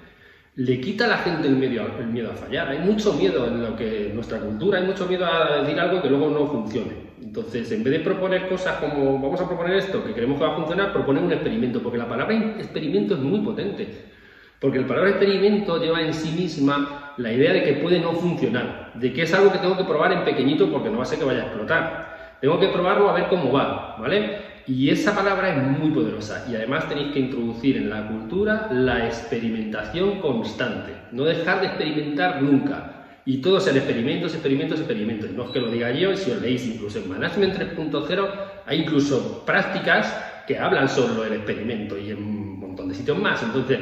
le 0.57 0.81
quita 0.81 1.07
a 1.07 1.09
la 1.09 1.19
gente 1.19 1.49
el, 1.49 1.57
miedo, 1.57 1.85
el 1.99 2.07
miedo 2.07 2.31
a 2.31 2.35
fallar. 2.35 2.69
Hay 2.69 2.79
mucho 2.79 3.13
miedo 3.15 3.47
en 3.47 3.63
lo 3.63 3.77
que 3.77 4.13
nuestra 4.15 4.39
cultura, 4.39 4.79
hay 4.79 4.87
mucho 4.87 5.07
miedo 5.07 5.27
a 5.27 5.63
decir 5.63 5.79
algo 5.81 6.01
que 6.01 6.09
luego 6.09 6.31
no 6.31 6.47
funcione. 6.47 6.93
Entonces, 7.21 7.73
en 7.73 7.83
vez 7.83 7.95
de 7.95 8.01
proponer 8.01 8.49
cosas 8.49 8.77
como 8.77 9.19
vamos 9.19 9.41
a 9.41 9.49
proponer 9.49 9.77
esto, 9.77 10.05
que 10.05 10.13
creemos 10.13 10.39
que 10.39 10.45
va 10.45 10.53
a 10.53 10.57
funcionar, 10.57 10.93
proponer 10.93 11.23
un 11.25 11.33
experimento, 11.33 11.83
porque 11.83 11.99
la 11.99 12.09
palabra 12.09 12.55
experimento 12.59 13.15
es 13.15 13.21
muy 13.21 13.41
potente. 13.41 14.13
Porque 14.61 14.79
el 14.79 14.87
palabra 14.87 15.11
experimento 15.11 15.83
lleva 15.83 16.01
en 16.01 16.15
sí 16.15 16.31
misma 16.31 17.15
la 17.17 17.33
idea 17.33 17.53
de 17.53 17.65
que 17.65 17.73
puede 17.75 17.99
no 17.99 18.13
funcionar, 18.13 18.93
de 18.95 19.13
que 19.13 19.23
es 19.23 19.35
algo 19.35 19.53
que 19.53 19.59
tengo 19.59 19.77
que 19.77 19.85
probar 19.85 20.13
en 20.13 20.25
pequeñito 20.25 20.71
porque 20.71 20.89
no 20.89 20.99
va 20.99 21.03
a 21.03 21.07
ser 21.07 21.19
que 21.19 21.25
vaya 21.25 21.43
a 21.43 21.47
explotar. 21.47 22.39
Tengo 22.41 22.61
que 22.61 22.69
probarlo 22.69 23.11
a 23.11 23.15
ver 23.15 23.29
cómo 23.29 23.51
va, 23.53 23.97
¿vale? 23.99 24.54
Y 24.67 24.89
esa 24.89 25.15
palabra 25.15 25.51
es 25.51 25.79
muy 25.79 25.91
poderosa 25.91 26.47
y 26.49 26.57
además 26.57 26.89
tenéis 26.89 27.13
que 27.13 27.21
introducir 27.21 27.77
en 27.77 27.91
la 27.91 28.09
cultura 28.09 28.69
la 28.71 29.07
experimentación 29.07 30.21
constante, 30.21 30.95
no 31.13 31.25
dejar 31.25 31.61
de 31.61 31.67
experimentar 31.67 32.43
nunca. 32.43 33.21
Y 33.27 33.39
todo 33.39 33.61
ser 33.61 33.77
experimentos, 33.77 34.35
experimentos, 34.35 34.81
experimentos. 34.81 35.31
No 35.31 35.45
es 35.45 35.51
que 35.51 35.61
lo 35.61 35.71
diga 35.71 35.91
yo, 35.93 36.17
si 36.17 36.31
os 36.31 36.41
leéis 36.41 36.67
incluso 36.67 36.99
en 36.99 37.09
Management 37.09 37.55
3.0 37.55 38.31
hay 38.67 38.81
incluso 38.81 39.45
prácticas 39.45 40.15
que 40.47 40.59
hablan 40.59 40.89
sobre 40.89 41.29
el 41.29 41.35
experimento 41.35 41.97
y 41.99 42.11
en 42.11 42.19
un 42.19 42.61
montón 42.61 42.89
de 42.89 42.95
sitios 42.95 43.19
más. 43.19 43.43
Entonces, 43.43 43.81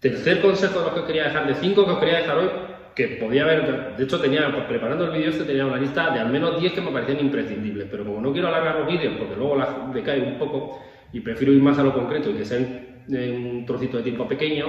Tercer 0.00 0.42
consejo 0.42 0.78
de 0.78 0.84
los 0.84 0.94
que 0.94 1.00
os 1.00 1.06
quería 1.06 1.24
dejar, 1.24 1.46
de 1.46 1.54
cinco 1.54 1.84
que 1.84 1.92
os 1.92 1.98
quería 1.98 2.18
dejar 2.18 2.38
hoy, 2.38 2.50
que 2.96 3.08
podía 3.08 3.42
haber, 3.42 3.94
de 3.94 4.02
hecho 4.02 4.18
tenía, 4.18 4.50
pues, 4.50 4.64
preparando 4.64 5.04
el 5.04 5.10
vídeo 5.10 5.28
este 5.28 5.44
tenía 5.44 5.66
una 5.66 5.76
lista 5.76 6.10
de 6.10 6.18
al 6.18 6.30
menos 6.30 6.58
10 6.58 6.72
que 6.72 6.80
me 6.80 6.90
parecían 6.90 7.20
imprescindibles, 7.20 7.88
pero 7.90 8.06
como 8.06 8.22
no 8.22 8.32
quiero 8.32 8.48
alargar 8.48 8.80
los 8.80 8.88
vídeos 8.88 9.14
porque 9.18 9.36
luego 9.36 9.54
la 9.54 9.90
decae 9.92 10.22
un 10.22 10.38
poco 10.38 10.80
y 11.12 11.20
prefiero 11.20 11.52
ir 11.52 11.62
más 11.62 11.78
a 11.78 11.82
lo 11.82 11.92
concreto 11.92 12.30
y 12.30 12.32
que 12.32 12.44
sea 12.46 12.58
en, 12.58 13.46
un 13.58 13.66
trocito 13.66 13.98
de 13.98 14.02
tiempo 14.02 14.26
pequeño, 14.26 14.68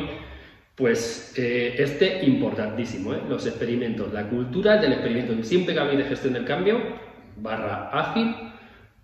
pues 0.76 1.34
eh, 1.38 1.76
este 1.78 2.26
importantísimo, 2.26 3.14
¿eh? 3.14 3.22
los 3.30 3.48
experimentos, 3.48 4.12
la 4.12 4.28
cultura 4.28 4.76
del 4.76 4.92
experimento. 4.92 5.42
Siempre 5.42 5.74
que 5.74 5.80
habéis 5.80 6.00
de 6.00 6.04
gestión 6.04 6.34
del 6.34 6.44
cambio, 6.44 6.80
barra 7.38 7.90
ágil, 7.94 8.36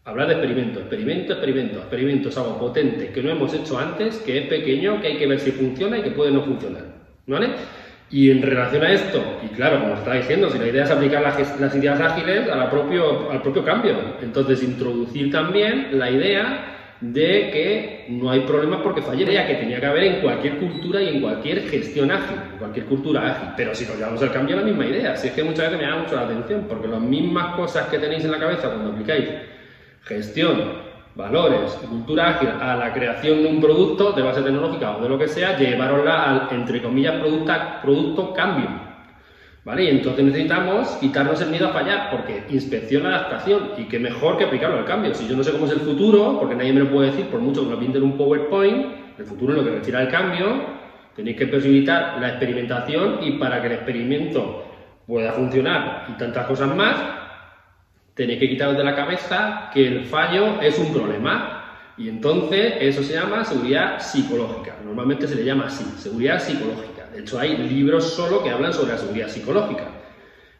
Hablar 0.06 0.28
de 0.28 0.34
experimento, 0.34 0.82
experimento, 0.82 1.32
experimento, 1.32 1.78
experimento 1.80 2.28
es 2.28 2.38
algo 2.38 2.60
potente 2.60 3.14
que 3.14 3.24
no 3.24 3.30
hemos 3.30 3.54
hecho 3.54 3.80
antes, 3.80 4.18
que 4.18 4.38
es 4.38 4.48
pequeño, 4.48 5.00
que 5.00 5.08
hay 5.08 5.18
que 5.18 5.26
ver 5.26 5.40
si 5.40 5.52
funciona 5.52 5.98
y 5.98 6.02
que 6.02 6.12
puede 6.12 6.30
no 6.30 6.44
funcionar. 6.44 6.84
¿Vale? 7.26 7.52
Y 8.14 8.30
en 8.30 8.44
relación 8.44 8.84
a 8.84 8.92
esto, 8.92 9.40
y 9.44 9.48
claro, 9.56 9.80
como 9.82 9.96
estaba 9.96 10.16
diciendo, 10.18 10.48
si 10.48 10.60
la 10.60 10.68
idea 10.68 10.84
es 10.84 10.92
aplicar 10.92 11.20
las, 11.24 11.76
ideas 11.76 12.00
ágiles 12.00 12.48
a 12.48 12.70
propio, 12.70 13.32
al 13.32 13.42
propio 13.42 13.66
cambio, 13.66 13.96
entonces 14.22 14.62
introducir 14.62 15.32
también 15.32 15.88
la 15.98 16.12
idea 16.12 16.96
de 17.02 17.50
que 17.52 18.06
no 18.10 18.30
hay 18.30 18.42
problemas 18.42 18.82
porque 18.84 19.02
falle, 19.02 19.26
ya 19.34 19.48
que 19.48 19.56
tenía 19.56 19.80
que 19.80 19.88
haber 19.88 20.04
en 20.04 20.22
cualquier 20.22 20.58
cultura 20.58 21.02
y 21.02 21.10
en 21.10 21.22
cualquier 21.22 21.68
gestión 21.68 22.12
ágil, 22.12 22.38
en 22.52 22.60
cualquier 22.60 22.86
cultura 22.86 23.32
ágil. 23.32 23.50
Pero 23.58 23.74
si 23.74 23.88
nos 23.88 23.98
llevamos 23.98 24.22
al 24.22 24.32
cambio, 24.32 24.58
la 24.58 24.62
misma 24.62 24.86
idea. 24.86 25.16
Si 25.16 25.30
es 25.30 25.34
que 25.34 25.44
muchas 25.44 25.72
veces 25.72 25.80
me 25.80 25.86
llama 25.88 26.04
mucho 26.04 26.16
la 26.16 26.22
atención, 26.22 26.68
porque 26.70 26.88
las 26.88 27.02
mismas 27.02 27.56
cosas 27.56 27.88
que 27.88 27.98
tenéis 27.98 28.24
en 28.26 28.32
la 28.32 28.38
cabeza 28.38 28.68
cuando 28.68 28.92
aplicáis 28.92 29.28
gestión, 30.04 30.93
valores, 31.16 31.72
cultura 31.90 32.30
ágil 32.30 32.50
a 32.50 32.76
la 32.76 32.94
creación 32.94 33.44
de 33.44 33.50
un 33.50 33.62
producto 33.62 34.14
de 34.14 34.22
base 34.22 34.42
tecnológica 34.42 34.98
o 34.98 35.02
de 35.02 35.10
lo 35.10 35.18
que 35.18 35.28
sea, 35.28 35.58
llevarosla 35.58 36.24
al, 36.24 36.48
entre 36.52 36.82
comillas, 36.82 37.16
producto, 37.20 37.54
producto 37.82 38.34
cambio. 38.34 38.70
¿Vale? 39.66 39.84
Y 39.86 39.90
entonces 39.90 40.26
necesitamos 40.26 40.90
quitarnos 41.00 41.40
el 41.42 41.50
miedo 41.50 41.70
a 41.70 41.72
fallar, 41.72 42.10
porque 42.12 42.44
inspección, 42.50 43.06
adaptación, 43.06 43.72
y 43.78 43.86
qué 43.86 43.98
mejor 43.98 44.38
que 44.38 44.44
aplicarlo 44.44 44.78
al 44.78 44.86
cambio. 44.86 45.14
Si 45.14 45.26
yo 45.26 45.38
no 45.38 45.44
sé 45.44 45.54
cómo 45.54 45.66
es 45.66 45.72
el 45.72 45.80
futuro, 45.80 46.38
porque 46.38 46.56
nadie 46.56 46.74
me 46.74 46.82
lo 46.82 46.92
puede 46.92 47.12
decir, 47.12 47.28
por 47.28 47.40
mucho 47.40 47.64
que 47.64 47.72
lo 47.72 47.80
pinte 47.80 47.98
en 47.98 48.04
un 48.04 48.18
PowerPoint, 48.18 48.88
el 49.18 49.26
futuro 49.26 49.54
es 49.54 49.60
lo 49.60 49.64
que 49.64 49.72
retira 49.72 50.02
el 50.02 50.10
cambio, 50.10 50.84
Tenéis 51.16 51.38
que 51.38 51.46
posibilitar 51.46 52.18
la 52.20 52.30
experimentación 52.30 53.20
y 53.22 53.34
para 53.34 53.62
que 53.62 53.68
el 53.68 53.74
experimento 53.74 54.66
pueda 55.06 55.32
funcionar 55.34 56.08
y 56.10 56.14
tantas 56.14 56.48
cosas 56.48 56.76
más, 56.76 56.96
tenéis 58.16 58.40
que 58.40 58.50
quitaros 58.50 58.78
de 58.78 58.84
la 58.84 58.96
cabeza 58.96 59.70
que 59.74 59.88
el 59.88 60.06
fallo 60.06 60.62
es 60.62 60.78
un 60.78 60.94
problema. 60.94 61.60
Y 61.98 62.10
entonces 62.10 62.76
eso 62.80 63.04
se 63.04 63.14
llama 63.14 63.44
seguridad 63.44 64.00
psicológica. 64.00 64.76
Normalmente 64.84 65.28
se 65.28 65.36
le 65.36 65.46
llama 65.46 65.68
así, 65.68 65.86
seguridad 65.98 66.40
psicológica. 66.40 67.08
De 67.14 67.22
hecho, 67.22 67.40
hay 67.40 67.56
libros 67.56 68.14
solo 68.14 68.44
que 68.44 68.50
hablan 68.50 68.74
sobre 68.74 68.94
la 68.94 68.98
seguridad 68.98 69.28
psicológica. 69.28 69.88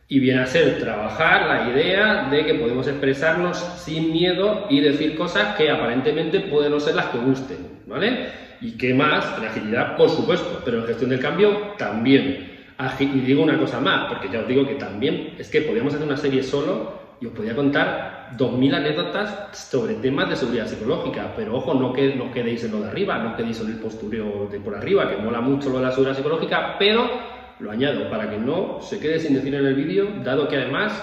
Y 0.08 0.20
viene 0.20 0.42
a 0.42 0.46
ser 0.46 0.78
trabajar 0.78 1.48
la 1.48 1.72
idea 1.72 2.30
de 2.30 2.46
que 2.46 2.54
podemos 2.56 2.88
expresarnos 2.88 3.58
sin 3.78 4.12
miedo 4.12 4.68
y 4.70 4.80
decir 4.82 5.16
cosas 5.16 5.56
que 5.56 5.72
aparentemente 5.72 6.42
pueden 6.42 6.72
no 6.72 6.80
ser 6.80 6.96
las 6.96 7.08
que 7.08 7.18
gusten, 7.18 7.82
¿vale? 7.88 8.28
¿Y 8.62 8.74
qué 8.74 8.94
más? 8.94 9.26
En 9.40 9.46
agilidad, 9.46 9.98
por 9.98 10.10
supuesto, 10.10 10.62
pero 10.64 10.80
en 10.80 10.86
gestión 10.86 11.10
del 11.10 11.20
cambio 11.20 11.74
también. 11.78 12.52
Y 13.00 13.06
digo 13.22 13.42
una 13.42 13.58
cosa 13.58 13.80
más, 13.80 14.08
porque 14.08 14.30
ya 14.30 14.42
os 14.42 14.48
digo 14.48 14.68
que 14.68 14.76
también 14.76 15.36
es 15.40 15.50
que 15.50 15.62
podríamos 15.62 15.94
hacer 15.94 16.06
una 16.06 16.18
serie 16.18 16.44
solo 16.44 17.03
y 17.24 17.26
os 17.26 17.32
podría 17.32 17.56
contar 17.56 18.32
2.000 18.38 18.76
anécdotas 18.76 19.50
sobre 19.70 19.94
temas 19.96 20.30
de 20.30 20.36
seguridad 20.36 20.68
psicológica, 20.68 21.32
pero 21.38 21.56
ojo, 21.56 21.74
no, 21.74 21.94
que, 21.94 22.16
no 22.16 22.34
quedéis 22.34 22.66
en 22.66 22.72
lo 22.72 22.82
de 22.82 22.90
arriba, 22.90 23.18
no 23.20 23.38
quedéis 23.38 23.62
en 23.62 23.68
el 23.68 23.78
postureo 23.78 24.50
de 24.52 24.60
por 24.60 24.76
arriba, 24.76 25.10
que 25.10 25.16
mola 25.22 25.40
mucho 25.40 25.70
lo 25.70 25.78
de 25.78 25.86
la 25.86 25.92
seguridad 25.92 26.18
psicológica, 26.18 26.76
pero 26.78 27.10
lo 27.62 27.72
añado 27.72 28.10
para 28.10 28.30
que 28.30 28.38
no 28.38 28.82
se 28.82 29.00
quede 29.00 29.20
sin 29.20 29.36
decir 29.36 29.56
en 29.56 29.66
el 29.66 29.74
vídeo, 29.74 30.08
dado 30.22 30.50
que 30.50 30.58
además 30.58 31.02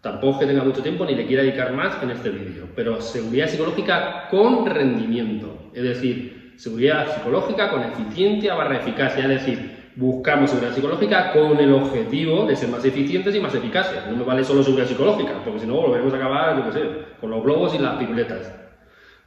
tampoco 0.00 0.38
que 0.38 0.46
tenga 0.46 0.62
mucho 0.62 0.80
tiempo 0.80 1.04
ni 1.04 1.16
le 1.16 1.26
quiera 1.26 1.42
dedicar 1.42 1.72
más 1.72 2.00
en 2.04 2.10
este 2.10 2.30
vídeo, 2.30 2.68
pero 2.76 3.00
seguridad 3.00 3.48
psicológica 3.48 4.28
con 4.30 4.64
rendimiento, 4.64 5.70
es 5.74 5.82
decir, 5.82 6.54
seguridad 6.56 7.16
psicológica 7.16 7.68
con 7.70 7.82
eficiencia 7.82 8.54
barra 8.54 8.76
eficacia, 8.76 9.24
es 9.24 9.28
decir, 9.28 9.77
buscamos 9.98 10.50
seguridad 10.50 10.74
psicológica 10.74 11.32
con 11.32 11.58
el 11.58 11.72
objetivo 11.72 12.46
de 12.46 12.54
ser 12.54 12.68
más 12.68 12.84
eficientes 12.84 13.34
y 13.34 13.40
más 13.40 13.54
eficaces. 13.54 14.06
No 14.08 14.16
me 14.16 14.24
vale 14.24 14.44
solo 14.44 14.62
seguridad 14.62 14.86
psicológica, 14.86 15.42
porque 15.44 15.60
si 15.60 15.66
no 15.66 15.74
volveremos 15.74 16.14
a 16.14 16.16
acabar, 16.16 16.56
yo 16.56 16.64
qué 16.66 16.72
sé, 16.72 16.88
con 17.20 17.30
los 17.30 17.42
globos 17.42 17.74
y 17.74 17.78
las 17.78 17.96
piruletas. 17.96 18.54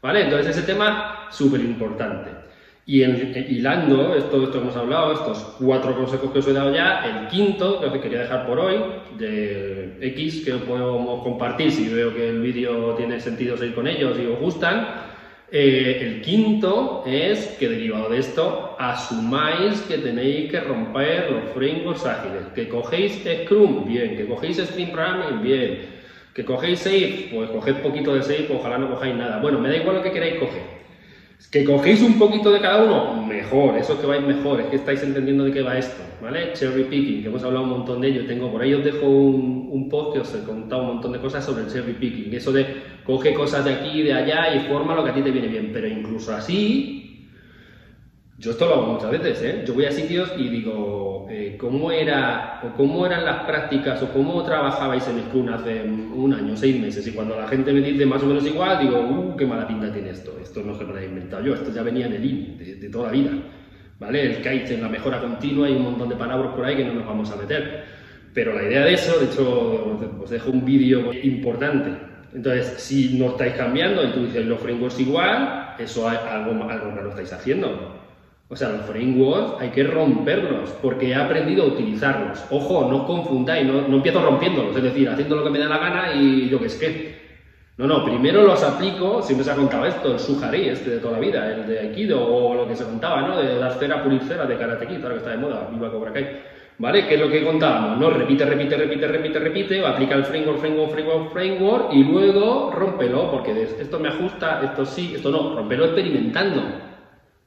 ¿Vale? 0.01 0.23
Entonces 0.23 0.57
ese 0.57 0.65
tema 0.65 1.27
súper 1.29 1.59
importante. 1.59 2.31
Y 2.85 3.03
en, 3.03 3.45
hilando 3.49 4.15
esto, 4.15 4.43
esto 4.43 4.51
que 4.51 4.57
hemos 4.57 4.75
hablado, 4.75 5.13
estos 5.13 5.55
cuatro 5.59 5.95
consejos 5.95 6.31
que 6.31 6.39
os 6.39 6.47
he 6.47 6.53
dado 6.53 6.73
ya, 6.73 7.03
el 7.05 7.27
quinto 7.27 7.79
que 7.79 7.85
os 7.87 7.97
quería 7.97 8.21
dejar 8.21 8.47
por 8.47 8.59
hoy, 8.59 8.77
de 9.17 9.97
X, 10.01 10.43
que 10.43 10.53
podemos 10.53 11.21
compartir 11.21 11.71
si 11.71 11.93
veo 11.93 12.15
que 12.15 12.29
el 12.29 12.41
vídeo 12.41 12.95
tiene 12.95 13.19
sentido 13.19 13.55
seguir 13.57 13.75
con 13.75 13.87
ellos 13.87 14.17
y 14.17 14.25
os 14.25 14.39
gustan, 14.39 14.87
eh, 15.51 15.99
el 16.01 16.21
quinto 16.21 17.03
es 17.05 17.57
que 17.59 17.67
derivado 17.69 18.09
de 18.09 18.19
esto 18.19 18.75
asumáis 18.79 19.81
que 19.81 19.97
tenéis 19.99 20.51
que 20.51 20.61
romper 20.61 21.31
los 21.31 21.53
frameworks 21.53 22.05
ágiles, 22.05 22.47
que 22.55 22.69
cogéis 22.69 23.23
Scrum, 23.23 23.85
bien, 23.85 24.15
que 24.17 24.27
cogéis 24.27 24.57
Stream 24.57 24.91
Programming, 24.91 25.41
bien, 25.41 25.81
que 26.33 26.45
cogéis 26.45 26.79
Safe, 26.83 27.27
pues 27.29 27.49
coged 27.51 27.81
poquito 27.81 28.13
de 28.13 28.23
Safe, 28.23 28.47
ojalá 28.49 28.77
no 28.77 28.89
cojáis 28.89 29.15
nada. 29.15 29.39
Bueno, 29.41 29.59
me 29.59 29.69
da 29.69 29.75
igual 29.77 29.97
lo 29.97 30.01
que 30.01 30.11
queráis 30.11 30.35
coger. 30.35 30.80
Que 31.49 31.65
cogéis 31.65 32.01
un 32.01 32.17
poquito 32.17 32.51
de 32.51 32.61
cada 32.61 32.83
uno, 32.83 33.13
mejor, 33.25 33.77
eso 33.77 33.99
que 33.99 34.05
vais 34.05 34.21
mejor, 34.25 34.61
es 34.61 34.67
que 34.67 34.75
estáis 34.77 35.01
entendiendo 35.03 35.43
de 35.43 35.51
qué 35.51 35.61
va 35.61 35.77
esto, 35.77 36.15
¿vale? 36.21 36.53
Cherry 36.53 36.85
picking, 36.85 37.21
que 37.21 37.27
hemos 37.27 37.43
hablado 37.43 37.65
un 37.65 37.71
montón 37.71 37.99
de 37.99 38.07
ello, 38.09 38.25
tengo 38.25 38.49
por 38.51 38.61
ahí 38.61 38.73
os 38.73 38.83
dejo 38.83 39.07
un, 39.09 39.65
un 39.69 39.89
post 39.89 40.13
que 40.13 40.19
os 40.19 40.33
he 40.33 40.43
contado 40.43 40.81
un 40.81 40.87
montón 40.87 41.11
de 41.11 41.19
cosas 41.19 41.43
sobre 41.43 41.63
el 41.63 41.69
cherry 41.69 41.93
picking, 41.93 42.33
eso 42.33 42.53
de 42.53 42.69
coge 43.03 43.33
cosas 43.33 43.65
de 43.65 43.71
aquí 43.71 43.99
y 43.99 44.03
de 44.03 44.13
allá 44.13 44.49
y 44.49 44.59
forma 44.61 44.95
lo 44.95 45.03
que 45.03 45.09
a 45.09 45.13
ti 45.13 45.23
te 45.23 45.31
viene 45.31 45.47
bien, 45.49 45.71
pero 45.71 45.87
incluso 45.87 46.33
así, 46.33 47.00
yo 48.41 48.51
esto 48.51 48.65
lo 48.65 48.73
hago 48.73 48.93
muchas 48.93 49.11
veces, 49.11 49.41
¿eh? 49.43 49.63
Yo 49.67 49.75
voy 49.75 49.85
a 49.85 49.91
sitios 49.91 50.33
y 50.35 50.49
digo, 50.49 51.27
eh, 51.29 51.55
¿cómo, 51.59 51.91
era, 51.91 52.59
o 52.63 52.75
¿cómo 52.75 53.05
eran 53.05 53.23
las 53.23 53.43
prácticas 53.43 54.01
o 54.01 54.11
cómo 54.11 54.41
trabajabais 54.43 55.07
en 55.07 55.19
Scrum 55.25 55.49
hace 55.49 55.83
un 55.83 56.33
año, 56.33 56.57
seis 56.57 56.81
meses? 56.81 57.05
Y 57.05 57.11
cuando 57.11 57.39
la 57.39 57.47
gente 57.47 57.71
me 57.71 57.81
dice 57.81 58.03
más 58.03 58.23
o 58.23 58.25
menos 58.25 58.43
igual, 58.43 58.79
digo, 58.79 58.99
¡uh, 58.99 59.37
qué 59.37 59.45
mala 59.45 59.67
pinta 59.67 59.93
tiene 59.93 60.09
esto! 60.09 60.39
Esto 60.41 60.63
no 60.63 60.75
se 60.75 60.83
lo 60.85 60.97
he 60.97 61.05
inventado 61.05 61.43
yo, 61.43 61.53
esto 61.53 61.71
ya 61.71 61.83
venía 61.83 62.07
en 62.07 62.13
el 62.13 62.25
IN, 62.25 62.57
de, 62.57 62.89
toda 62.89 63.07
la 63.07 63.11
vida. 63.11 63.29
¿Vale? 63.99 64.37
El 64.37 64.41
Kaizen, 64.41 64.81
la 64.81 64.89
mejora 64.89 65.21
continua, 65.21 65.69
y 65.69 65.73
un 65.73 65.83
montón 65.83 66.09
de 66.09 66.15
palabras 66.15 66.55
por 66.55 66.65
ahí 66.65 66.75
que 66.75 66.85
no 66.85 66.95
nos 66.95 67.05
vamos 67.05 67.29
a 67.29 67.35
meter. 67.35 67.83
Pero 68.33 68.55
la 68.55 68.63
idea 68.63 68.85
de 68.85 68.95
eso, 68.95 69.19
de 69.19 69.25
hecho, 69.25 69.99
os 70.19 70.29
dejo 70.31 70.49
un 70.49 70.65
vídeo 70.65 71.13
importante. 71.13 71.91
Entonces, 72.33 72.73
si 72.81 73.19
no 73.19 73.27
estáis 73.27 73.53
cambiando 73.53 74.03
y 74.03 74.11
tú 74.13 74.25
dices 74.25 74.47
los 74.47 74.59
frameworks 74.59 74.99
igual, 74.99 75.75
eso 75.77 76.11
es 76.11 76.17
algo, 76.17 76.67
algo 76.67 76.91
no 76.91 77.09
estáis 77.09 77.33
haciendo. 77.33 78.00
O 78.51 78.55
sea, 78.57 78.67
los 78.67 78.81
frameworks 78.81 79.61
hay 79.61 79.69
que 79.69 79.85
romperlos, 79.85 80.71
porque 80.81 81.07
he 81.07 81.15
aprendido 81.15 81.63
a 81.63 81.67
utilizarlos. 81.67 82.43
Ojo, 82.49 82.85
no 82.89 82.97
os 82.97 83.03
confundáis, 83.03 83.65
no, 83.65 83.87
no, 83.87 83.95
empiezo 83.95 84.21
rompiéndolos, 84.21 84.75
es 84.75 84.83
decir, 84.83 85.07
haciendo 85.07 85.37
lo 85.37 85.43
que 85.45 85.49
me 85.51 85.59
da 85.59 85.69
la 85.69 85.77
gana 85.77 86.13
y 86.13 86.49
yo 86.49 86.59
qué 86.59 86.65
es 86.65 86.75
que. 86.75 87.21
No, 87.77 87.87
no, 87.87 88.03
primero 88.03 88.41
los 88.41 88.61
aplico, 88.61 89.21
siempre 89.21 89.45
se 89.45 89.51
ha 89.51 89.55
contado 89.55 89.85
esto, 89.85 90.11
el 90.11 90.19
sujarí, 90.19 90.67
este 90.67 90.89
de 90.89 90.97
toda 90.97 91.13
la 91.13 91.19
vida, 91.19 91.49
el 91.49 91.65
de 91.65 91.79
Aikido, 91.79 92.21
o 92.21 92.53
lo 92.53 92.67
que 92.67 92.75
se 92.75 92.83
contaba, 92.83 93.21
¿no? 93.21 93.37
De 93.37 93.57
dar 93.57 93.71
cera, 93.79 94.03
pulir 94.03 94.21
cera, 94.23 94.45
de 94.45 94.57
Karate 94.57 94.85
Kid, 94.85 95.01
ahora 95.01 95.13
que 95.13 95.19
está 95.19 95.31
de 95.31 95.37
moda, 95.37 95.69
viva 95.71 95.89
Cobra 95.89 96.11
Kai. 96.11 96.41
¿Vale? 96.77 97.07
¿Qué 97.07 97.13
es 97.13 97.21
lo 97.21 97.29
que 97.29 97.45
contábamos? 97.45 97.99
No, 97.99 98.09
repite, 98.09 98.43
repite, 98.43 98.75
repite, 98.75 99.07
repite, 99.07 99.39
repite, 99.39 99.85
aplica 99.85 100.15
el 100.15 100.25
framework, 100.25 100.59
framework, 100.59 100.91
framework, 100.91 101.31
framework, 101.31 101.93
y 101.93 102.03
luego 102.03 102.69
rómpelo, 102.75 103.31
porque 103.31 103.63
esto 103.63 103.97
me 103.97 104.09
ajusta, 104.09 104.61
esto 104.65 104.85
sí, 104.85 105.13
esto 105.15 105.31
no, 105.31 105.55
rómpelo 105.55 105.85
experimentando. 105.85 106.90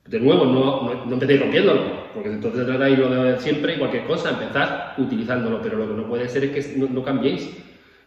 De 0.07 0.21
nuevo, 0.21 0.45
no, 0.45 0.83
no, 0.83 1.05
no 1.07 1.13
empecéis 1.15 1.41
rompiéndolo, 1.41 1.81
porque 2.13 2.29
entonces 2.29 2.67
tratáis 2.67 2.99
lo 2.99 3.09
de 3.09 3.39
siempre 3.39 3.75
y 3.75 3.79
cualquier 3.79 4.05
cosa, 4.05 4.31
empezad 4.31 4.99
utilizándolo, 4.99 5.63
pero 5.63 5.79
lo 5.79 5.89
que 5.89 5.95
no 5.95 6.07
puede 6.07 6.29
ser 6.29 6.45
es 6.45 6.67
que 6.67 6.79
no, 6.79 6.89
no 6.89 7.03
cambiéis. 7.03 7.51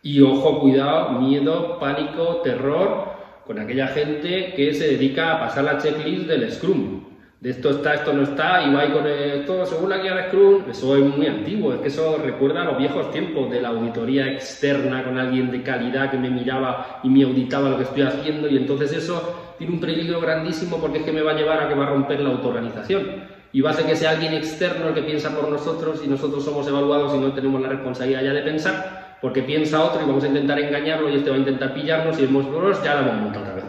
Y 0.04 0.22
ojo, 0.22 0.60
cuidado, 0.60 1.20
miedo, 1.20 1.80
pánico, 1.80 2.42
terror 2.44 3.18
con 3.48 3.58
aquella 3.58 3.88
gente 3.88 4.54
que 4.56 4.74
se 4.74 4.90
dedica 4.90 5.34
a 5.34 5.40
pasar 5.40 5.64
la 5.64 5.80
checklist 5.80 6.28
del 6.28 6.52
Scrum. 6.52 7.04
De 7.40 7.52
esto 7.52 7.70
está, 7.70 7.96
esto 7.96 8.14
no 8.14 8.24
está, 8.24 8.64
y 8.64 8.74
va 8.74 8.92
con 8.92 9.08
esto, 9.08 9.66
según 9.66 9.90
la 9.90 9.98
guía 9.98 10.16
de 10.16 10.28
Scrum, 10.28 10.70
eso 10.70 10.98
es 10.98 11.04
muy 11.04 11.28
antiguo, 11.28 11.72
es 11.74 11.80
que 11.82 11.88
eso 11.88 12.18
recuerda 12.24 12.64
los 12.64 12.78
viejos 12.78 13.12
tiempos 13.12 13.52
de 13.52 13.62
la 13.62 13.70
auditoría 13.70 14.32
externa 14.32 15.04
con 15.04 15.20
alguien 15.20 15.52
de 15.52 15.62
calidad 15.62 16.10
que 16.10 16.18
me 16.18 16.32
miraba 16.32 17.00
y 17.04 17.10
me 17.10 17.24
auditaba 17.24 17.70
lo 17.70 17.78
que 17.78 17.84
estoy 17.84 18.02
haciendo, 18.02 18.50
y 18.50 18.58
entonces 18.58 18.92
eso 18.92 19.47
tiene 19.58 19.74
un 19.74 19.80
peligro 19.80 20.22
grandísimo 20.22 20.78
porque 20.78 21.00
es 21.00 21.04
que 21.04 21.12
me 21.12 21.22
va 21.22 21.32
a 21.32 21.36
llevar 21.36 21.62
a 21.62 21.70
que 21.70 21.76
va 21.76 21.88
a 21.88 21.90
romper 21.90 22.20
la 22.20 22.30
autoorganización. 22.30 23.38
Y 23.54 23.62
va 23.62 23.72
a 23.72 23.74
ser 23.74 23.86
que 23.86 23.96
sea 23.96 24.12
alguien 24.12 24.34
externo 24.34 24.90
el 24.90 24.94
que 24.94 25.02
piensa 25.02 25.36
por 25.36 25.50
nosotros 25.50 26.02
y 26.04 26.08
nosotros 26.08 26.44
somos 26.44 26.68
evaluados 26.68 27.16
y 27.16 27.20
no 27.20 27.32
tenemos 27.34 27.62
la 27.62 27.70
responsabilidad 27.70 28.24
ya 28.24 28.34
de 28.34 28.42
pensar, 28.42 29.18
porque 29.22 29.42
piensa 29.42 29.84
otro 29.84 30.02
y 30.02 30.06
vamos 30.06 30.24
a 30.24 30.28
intentar 30.28 30.60
engañarlo 30.60 31.10
y 31.10 31.16
este 31.16 31.30
va 31.30 31.38
a 31.38 31.40
intentar 31.40 31.74
pillarnos 31.74 32.20
y 32.20 32.24
el 32.24 32.30
monstruo 32.30 32.72
ya 32.84 32.96
la 32.96 33.02
hemos 33.02 33.22
montado 33.22 33.46
otra 33.46 33.56
vez. 33.56 33.64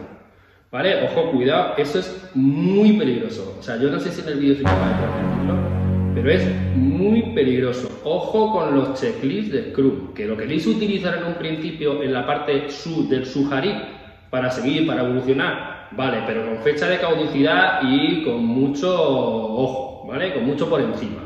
¿Vale? 0.71 1.05
Ojo, 1.05 1.31
cuidado, 1.31 1.73
eso 1.77 1.97
es 1.97 2.29
muy 2.35 2.93
peligroso. 2.93 3.55
O 3.59 3.63
sea, 3.63 3.77
yo 3.77 3.89
no 3.89 3.99
sé 3.99 4.11
si 4.11 4.21
en 4.21 4.27
el 4.27 4.39
vídeo 4.39 4.55
soy 4.55 4.65
capaz 4.65 4.89
de 4.89 5.01
transmitirlo, 5.01 5.55
pero 6.13 6.29
es 6.29 6.75
muy 6.75 7.33
peligroso. 7.33 7.89
Ojo 8.03 8.51
con 8.51 8.75
los 8.75 8.99
checklists 8.99 9.51
de 9.51 9.71
Scrum, 9.71 10.13
que 10.13 10.27
lo 10.27 10.37
queréis 10.37 10.67
utilizar 10.67 11.17
en 11.17 11.23
un 11.23 11.33
principio 11.35 12.03
en 12.03 12.13
la 12.13 12.27
parte 12.27 12.69
su 12.69 13.09
del 13.09 13.25
Suharí 13.25 13.73
para 14.29 14.51
seguir, 14.51 14.85
para 14.85 15.03
evolucionar, 15.03 15.78
vale, 15.91 16.23
pero 16.25 16.45
con 16.45 16.57
fecha 16.59 16.87
de 16.87 16.99
caducidad 16.99 17.81
y 17.83 18.23
con 18.23 18.45
mucho 18.45 18.91
ojo, 18.91 20.07
¿vale? 20.07 20.33
Con 20.33 20.45
mucho 20.45 20.69
por 20.69 20.81
encima. 20.81 21.23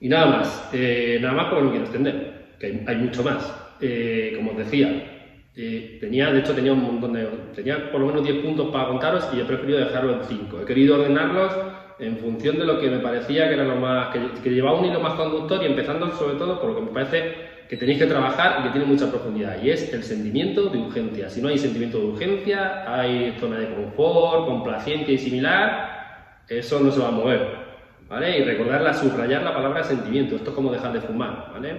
Y 0.00 0.08
nada 0.08 0.26
más, 0.26 0.70
eh, 0.72 1.18
nada 1.20 1.34
más 1.34 1.46
porque 1.46 1.64
no 1.64 1.70
quiero 1.70 1.84
extender, 1.84 2.46
que 2.58 2.84
hay, 2.86 2.96
mucho 2.96 3.22
más. 3.22 3.76
Eh, 3.80 4.32
como 4.36 4.52
os 4.52 4.58
decía, 4.58 5.18
eh, 5.56 5.98
tenía, 6.00 6.30
de 6.30 6.40
hecho 6.40 6.54
tenía 6.54 6.72
un 6.72 6.82
montón 6.82 7.12
de, 7.14 7.26
tenía 7.54 7.90
por 7.90 8.00
lo 8.00 8.06
menos 8.06 8.22
10 8.22 8.44
puntos 8.44 8.70
para 8.70 8.88
contaros 8.88 9.28
y 9.34 9.40
he 9.40 9.44
preferido 9.44 9.78
dejarlo 9.78 10.14
en 10.14 10.24
5. 10.24 10.60
He 10.60 10.64
querido 10.64 10.96
ordenarlos 10.96 11.52
en 11.98 12.16
función 12.18 12.58
de 12.58 12.64
lo 12.64 12.78
que 12.80 12.88
me 12.90 12.98
parecía 12.98 13.48
que 13.48 13.54
era 13.54 13.64
lo 13.64 13.76
más, 13.76 14.12
que, 14.12 14.40
que 14.40 14.50
llevaba 14.50 14.78
un 14.78 14.86
hilo 14.86 15.00
más 15.00 15.14
conductor 15.14 15.60
y 15.62 15.66
empezando 15.66 16.12
sobre 16.12 16.36
todo 16.36 16.60
por 16.60 16.70
lo 16.70 16.76
que 16.76 16.82
me 16.82 16.92
parece 16.92 17.57
que 17.68 17.76
tenéis 17.76 17.98
que 17.98 18.06
trabajar 18.06 18.60
y 18.60 18.62
que 18.64 18.70
tiene 18.70 18.86
mucha 18.86 19.10
profundidad, 19.10 19.62
y 19.62 19.70
es 19.70 19.92
el 19.92 20.02
sentimiento 20.02 20.70
de 20.70 20.78
urgencia. 20.78 21.28
Si 21.28 21.42
no 21.42 21.48
hay 21.48 21.58
sentimiento 21.58 21.98
de 21.98 22.06
urgencia, 22.06 22.84
hay 22.92 23.36
zona 23.38 23.58
de 23.58 23.74
confort, 23.74 24.46
complacencia 24.46 25.12
y 25.12 25.18
similar, 25.18 26.42
eso 26.48 26.80
no 26.80 26.90
se 26.90 27.00
va 27.00 27.08
a 27.08 27.12
mover. 27.12 27.68
¿Vale? 28.08 28.38
Y 28.38 28.42
recordarla, 28.42 28.94
subrayar 28.94 29.42
la 29.42 29.52
palabra 29.52 29.84
sentimiento. 29.84 30.36
Esto 30.36 30.48
es 30.48 30.56
como 30.56 30.72
dejar 30.72 30.94
de 30.94 31.02
fumar. 31.02 31.50
¿vale? 31.52 31.76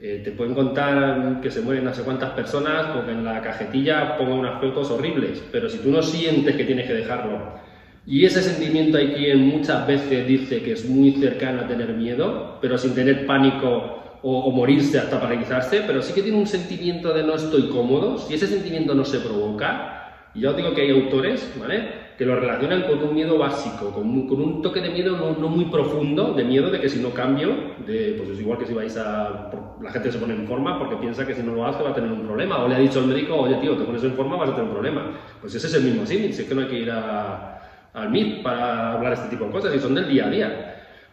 Eh, 0.00 0.22
te 0.24 0.32
pueden 0.32 0.54
contar 0.54 1.40
que 1.40 1.50
se 1.50 1.60
mueren 1.60 1.84
no 1.84 1.92
sé 1.92 2.02
cuántas 2.02 2.30
personas 2.30 2.86
porque 2.94 3.12
en 3.12 3.24
la 3.24 3.40
cajetilla 3.40 4.16
ponga 4.16 4.34
unas 4.34 4.60
fotos 4.60 4.90
horribles, 4.90 5.42
pero 5.50 5.68
si 5.68 5.78
tú 5.78 5.90
no 5.90 6.02
sientes 6.02 6.54
que 6.54 6.64
tienes 6.64 6.86
que 6.86 6.94
dejarlo, 6.94 7.58
y 8.06 8.24
ese 8.24 8.40
sentimiento 8.42 8.96
hay 8.96 9.12
quien 9.12 9.46
muchas 9.46 9.86
veces 9.86 10.26
dice 10.26 10.62
que 10.62 10.72
es 10.72 10.88
muy 10.88 11.12
cercano 11.12 11.62
a 11.62 11.66
tener 11.66 11.88
miedo, 11.90 12.58
pero 12.60 12.78
sin 12.78 12.94
tener 12.94 13.26
pánico 13.26 14.07
o, 14.22 14.50
morirse 14.50 14.98
hasta 14.98 15.20
paralizarse, 15.20 15.82
pero 15.86 16.02
sí 16.02 16.12
que 16.12 16.22
tiene 16.22 16.38
un 16.38 16.46
sentimiento 16.46 17.12
de 17.12 17.22
no 17.22 17.34
estoy 17.34 17.68
cómodo, 17.68 18.18
si 18.18 18.34
ese 18.34 18.46
sentimiento 18.46 18.94
no 18.94 19.04
se 19.04 19.20
provoca, 19.20 20.30
y 20.34 20.40
ya 20.40 20.50
os 20.50 20.56
digo 20.56 20.74
que 20.74 20.82
hay 20.82 20.90
autores, 20.90 21.52
¿vale? 21.58 22.08
que 22.18 22.26
lo 22.26 22.34
relacionan 22.34 22.82
con 22.82 23.00
un 23.00 23.14
miedo 23.14 23.38
básico, 23.38 23.92
con 23.92 24.08
un, 24.08 24.26
con 24.26 24.40
un 24.40 24.60
toque 24.60 24.80
de 24.80 24.90
miedo 24.90 25.16
no, 25.16 25.48
muy 25.48 25.66
profundo, 25.66 26.34
de 26.34 26.42
miedo 26.42 26.68
de 26.68 26.80
que 26.80 26.88
si 26.88 26.98
no 26.98 27.10
cambio, 27.10 27.50
de, 27.86 28.16
pues 28.18 28.30
es 28.30 28.40
igual 28.40 28.58
que 28.58 28.66
si 28.66 28.74
vais 28.74 28.96
a... 28.96 29.48
La 29.80 29.92
gente 29.92 30.10
se 30.10 30.18
pone 30.18 30.34
en 30.34 30.44
forma 30.44 30.80
porque 30.80 30.96
piensa 30.96 31.24
que 31.24 31.32
si 31.32 31.44
no 31.44 31.54
lo 31.54 31.64
hace 31.64 31.80
va 31.80 31.90
a 31.90 31.94
tener 31.94 32.10
un 32.10 32.26
problema, 32.26 32.64
o 32.64 32.66
le 32.68 32.74
ha 32.74 32.78
dicho 32.80 32.98
al 32.98 33.06
médico, 33.06 33.36
oye 33.36 33.54
tío, 33.60 33.76
te 33.76 33.84
pones 33.84 34.02
en 34.02 34.14
forma 34.14 34.34
vas 34.34 34.50
a 34.50 34.52
tener 34.52 34.66
un 34.66 34.72
problema. 34.72 35.12
Pues 35.40 35.54
ese 35.54 35.68
es 35.68 35.74
el 35.74 35.84
mismo 35.84 36.04
símil, 36.04 36.30
es 36.30 36.42
que 36.42 36.54
no 36.56 36.62
hay 36.62 36.66
que 36.66 36.78
ir 36.80 36.90
al 36.90 38.10
MIT 38.10 38.42
para 38.42 38.94
hablar 38.94 39.12
este 39.12 39.28
tipo 39.28 39.44
de 39.44 39.52
cosas, 39.52 39.72
y 39.76 39.78
son 39.78 39.94
del 39.94 40.08
día 40.08 40.26
a 40.26 40.30
día. 40.30 40.67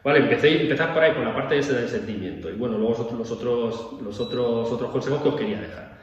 Vale, 0.06 0.20
empecé, 0.20 0.62
empezar 0.62 0.94
por 0.94 1.02
ahí, 1.02 1.14
con 1.14 1.26
la 1.26 1.34
parte 1.34 1.58
ese 1.58 1.74
del 1.74 1.90
sentimiento. 1.90 2.48
Y 2.48 2.54
bueno, 2.54 2.78
luego 2.78 3.10
los 3.18 3.32
otros, 3.32 4.00
los 4.04 4.20
otros, 4.20 4.72
otros 4.72 4.92
consejos 4.92 5.20
que 5.24 5.30
os 5.30 5.36
quería 5.36 5.60
dejar. 5.60 5.98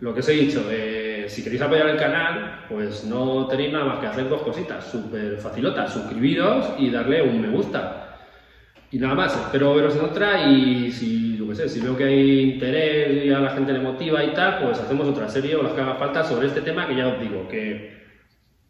Lo 0.00 0.14
que 0.14 0.20
os 0.20 0.28
he 0.30 0.32
dicho, 0.32 0.64
eh, 0.70 1.26
si 1.28 1.44
queréis 1.44 1.60
apoyar 1.60 1.86
el 1.90 1.98
canal, 1.98 2.64
pues 2.66 3.04
no 3.04 3.46
tenéis 3.48 3.70
nada 3.70 3.84
más 3.84 3.98
que 3.98 4.06
hacer 4.06 4.30
dos 4.30 4.40
cositas, 4.40 4.90
súper 4.90 5.36
facilotas, 5.36 5.92
suscribiros 5.92 6.70
y 6.78 6.88
darle 6.88 7.20
un 7.20 7.42
me 7.42 7.50
gusta. 7.50 8.16
Y 8.90 8.98
nada 8.98 9.14
más, 9.14 9.36
espero 9.36 9.74
veros 9.74 9.96
en 9.96 10.04
otra 10.06 10.48
y 10.48 10.90
si, 10.90 11.36
yo 11.36 11.54
sé, 11.54 11.68
si 11.68 11.80
veo 11.80 11.94
que 11.94 12.04
hay 12.04 12.40
interés 12.54 13.26
y 13.26 13.30
a 13.30 13.38
la 13.38 13.50
gente 13.50 13.74
le 13.74 13.80
motiva 13.80 14.24
y 14.24 14.32
tal, 14.32 14.60
pues 14.62 14.78
hacemos 14.78 15.06
otra 15.08 15.28
serie 15.28 15.56
o 15.56 15.62
las 15.62 15.74
que 15.74 15.82
haga 15.82 15.96
falta 15.96 16.24
sobre 16.24 16.46
este 16.46 16.62
tema 16.62 16.88
que 16.88 16.96
ya 16.96 17.06
os 17.06 17.20
digo, 17.20 17.46
que 17.48 18.00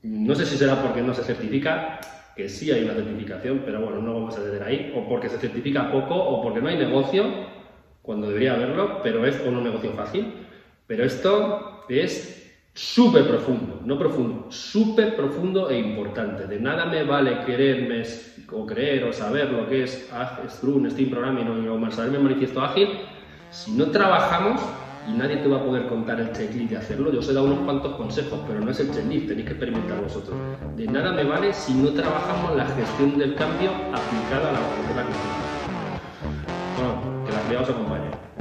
no 0.03 0.35
sé 0.35 0.45
si 0.45 0.57
será 0.57 0.83
porque 0.83 1.03
no 1.03 1.15
se 1.15 1.23
certifica, 1.23 2.01
que 2.37 2.49
sí 2.49 2.71
hay 2.71 2.85
una 2.85 2.95
certificación, 2.95 3.63
pero 3.65 3.81
bueno, 3.81 4.01
no 4.01 4.15
vamos 4.15 4.37
a 4.37 4.43
tener 4.43 4.63
ahí, 4.63 4.93
o 4.97 5.09
porque 5.09 5.29
se 5.29 5.39
certifica 5.39 5.91
poco, 5.91 6.15
o 6.15 6.43
porque 6.43 6.61
no 6.61 6.69
hay 6.69 6.77
negocio, 6.77 7.25
cuando 8.03 8.29
debería 8.29 8.55
haberlo, 8.55 9.01
pero 9.03 9.25
es 9.27 9.41
un 9.47 9.63
negocio 9.63 9.93
fácil. 9.93 10.35
Pero 10.87 11.05
esto 11.05 11.85
es 11.89 12.43
súper 12.75 13.27
profundo, 13.27 13.81
no 13.85 13.99
profundo, 13.99 14.51
súper 14.51 15.15
profundo 15.15 15.71
e 15.71 15.79
importante. 15.79 16.47
De 16.47 16.59
nada 16.59 16.87
me 16.87 17.05
vale 17.05 17.45
quererme 17.45 18.03
o 18.51 18.67
creer 18.67 19.05
o 19.05 19.13
saber 19.13 19.51
lo 19.51 19.69
que 19.69 19.85
es 19.85 20.11
Scrum, 20.49 20.91
Steam 20.91 21.11
Programming 21.11 21.69
o 21.69 21.91
saberme 21.91 22.19
manifiesto 22.19 22.61
ágil 22.61 22.89
si 23.51 23.73
no 23.73 23.91
trabajamos 23.91 24.61
y 25.07 25.13
nadie 25.13 25.37
te 25.39 25.49
va 25.49 25.59
a 25.59 25.65
poder 25.65 25.89
contar 25.89 26.21
el 26.21 26.33
checklist 26.33 26.71
de 26.71 26.77
hacerlo. 26.77 27.13
Yo 27.13 27.21
os 27.21 27.29
he 27.29 27.33
dado 27.33 27.47
unos 27.47 27.61
cuantos 27.61 27.97
consejos, 27.97 28.41
pero 28.47 28.61
no 28.61 28.71
es 28.71 28.81
el 28.81 28.93
checklist, 28.93 29.29
tenéis 29.29 29.47
que 29.47 29.53
experimentar 29.53 30.01
vosotros. 30.01 30.37
De 30.77 30.87
nada 30.87 31.13
me 31.13 31.25
vale 31.25 31.53
si 31.53 31.75
no 31.75 31.91
trabajamos 31.91 32.57
la 32.57 32.67
gestión 32.67 33.19
del 33.19 33.35
cambio 33.35 33.71
aplicada 33.93 34.51
a 34.51 34.53
la 34.53 34.61
organización. 34.91 35.33
Bueno, 36.77 37.25
que 37.27 37.33
la 37.33 37.43
vida 37.43 37.61
os 37.61 37.71
acompañe. 37.71 38.32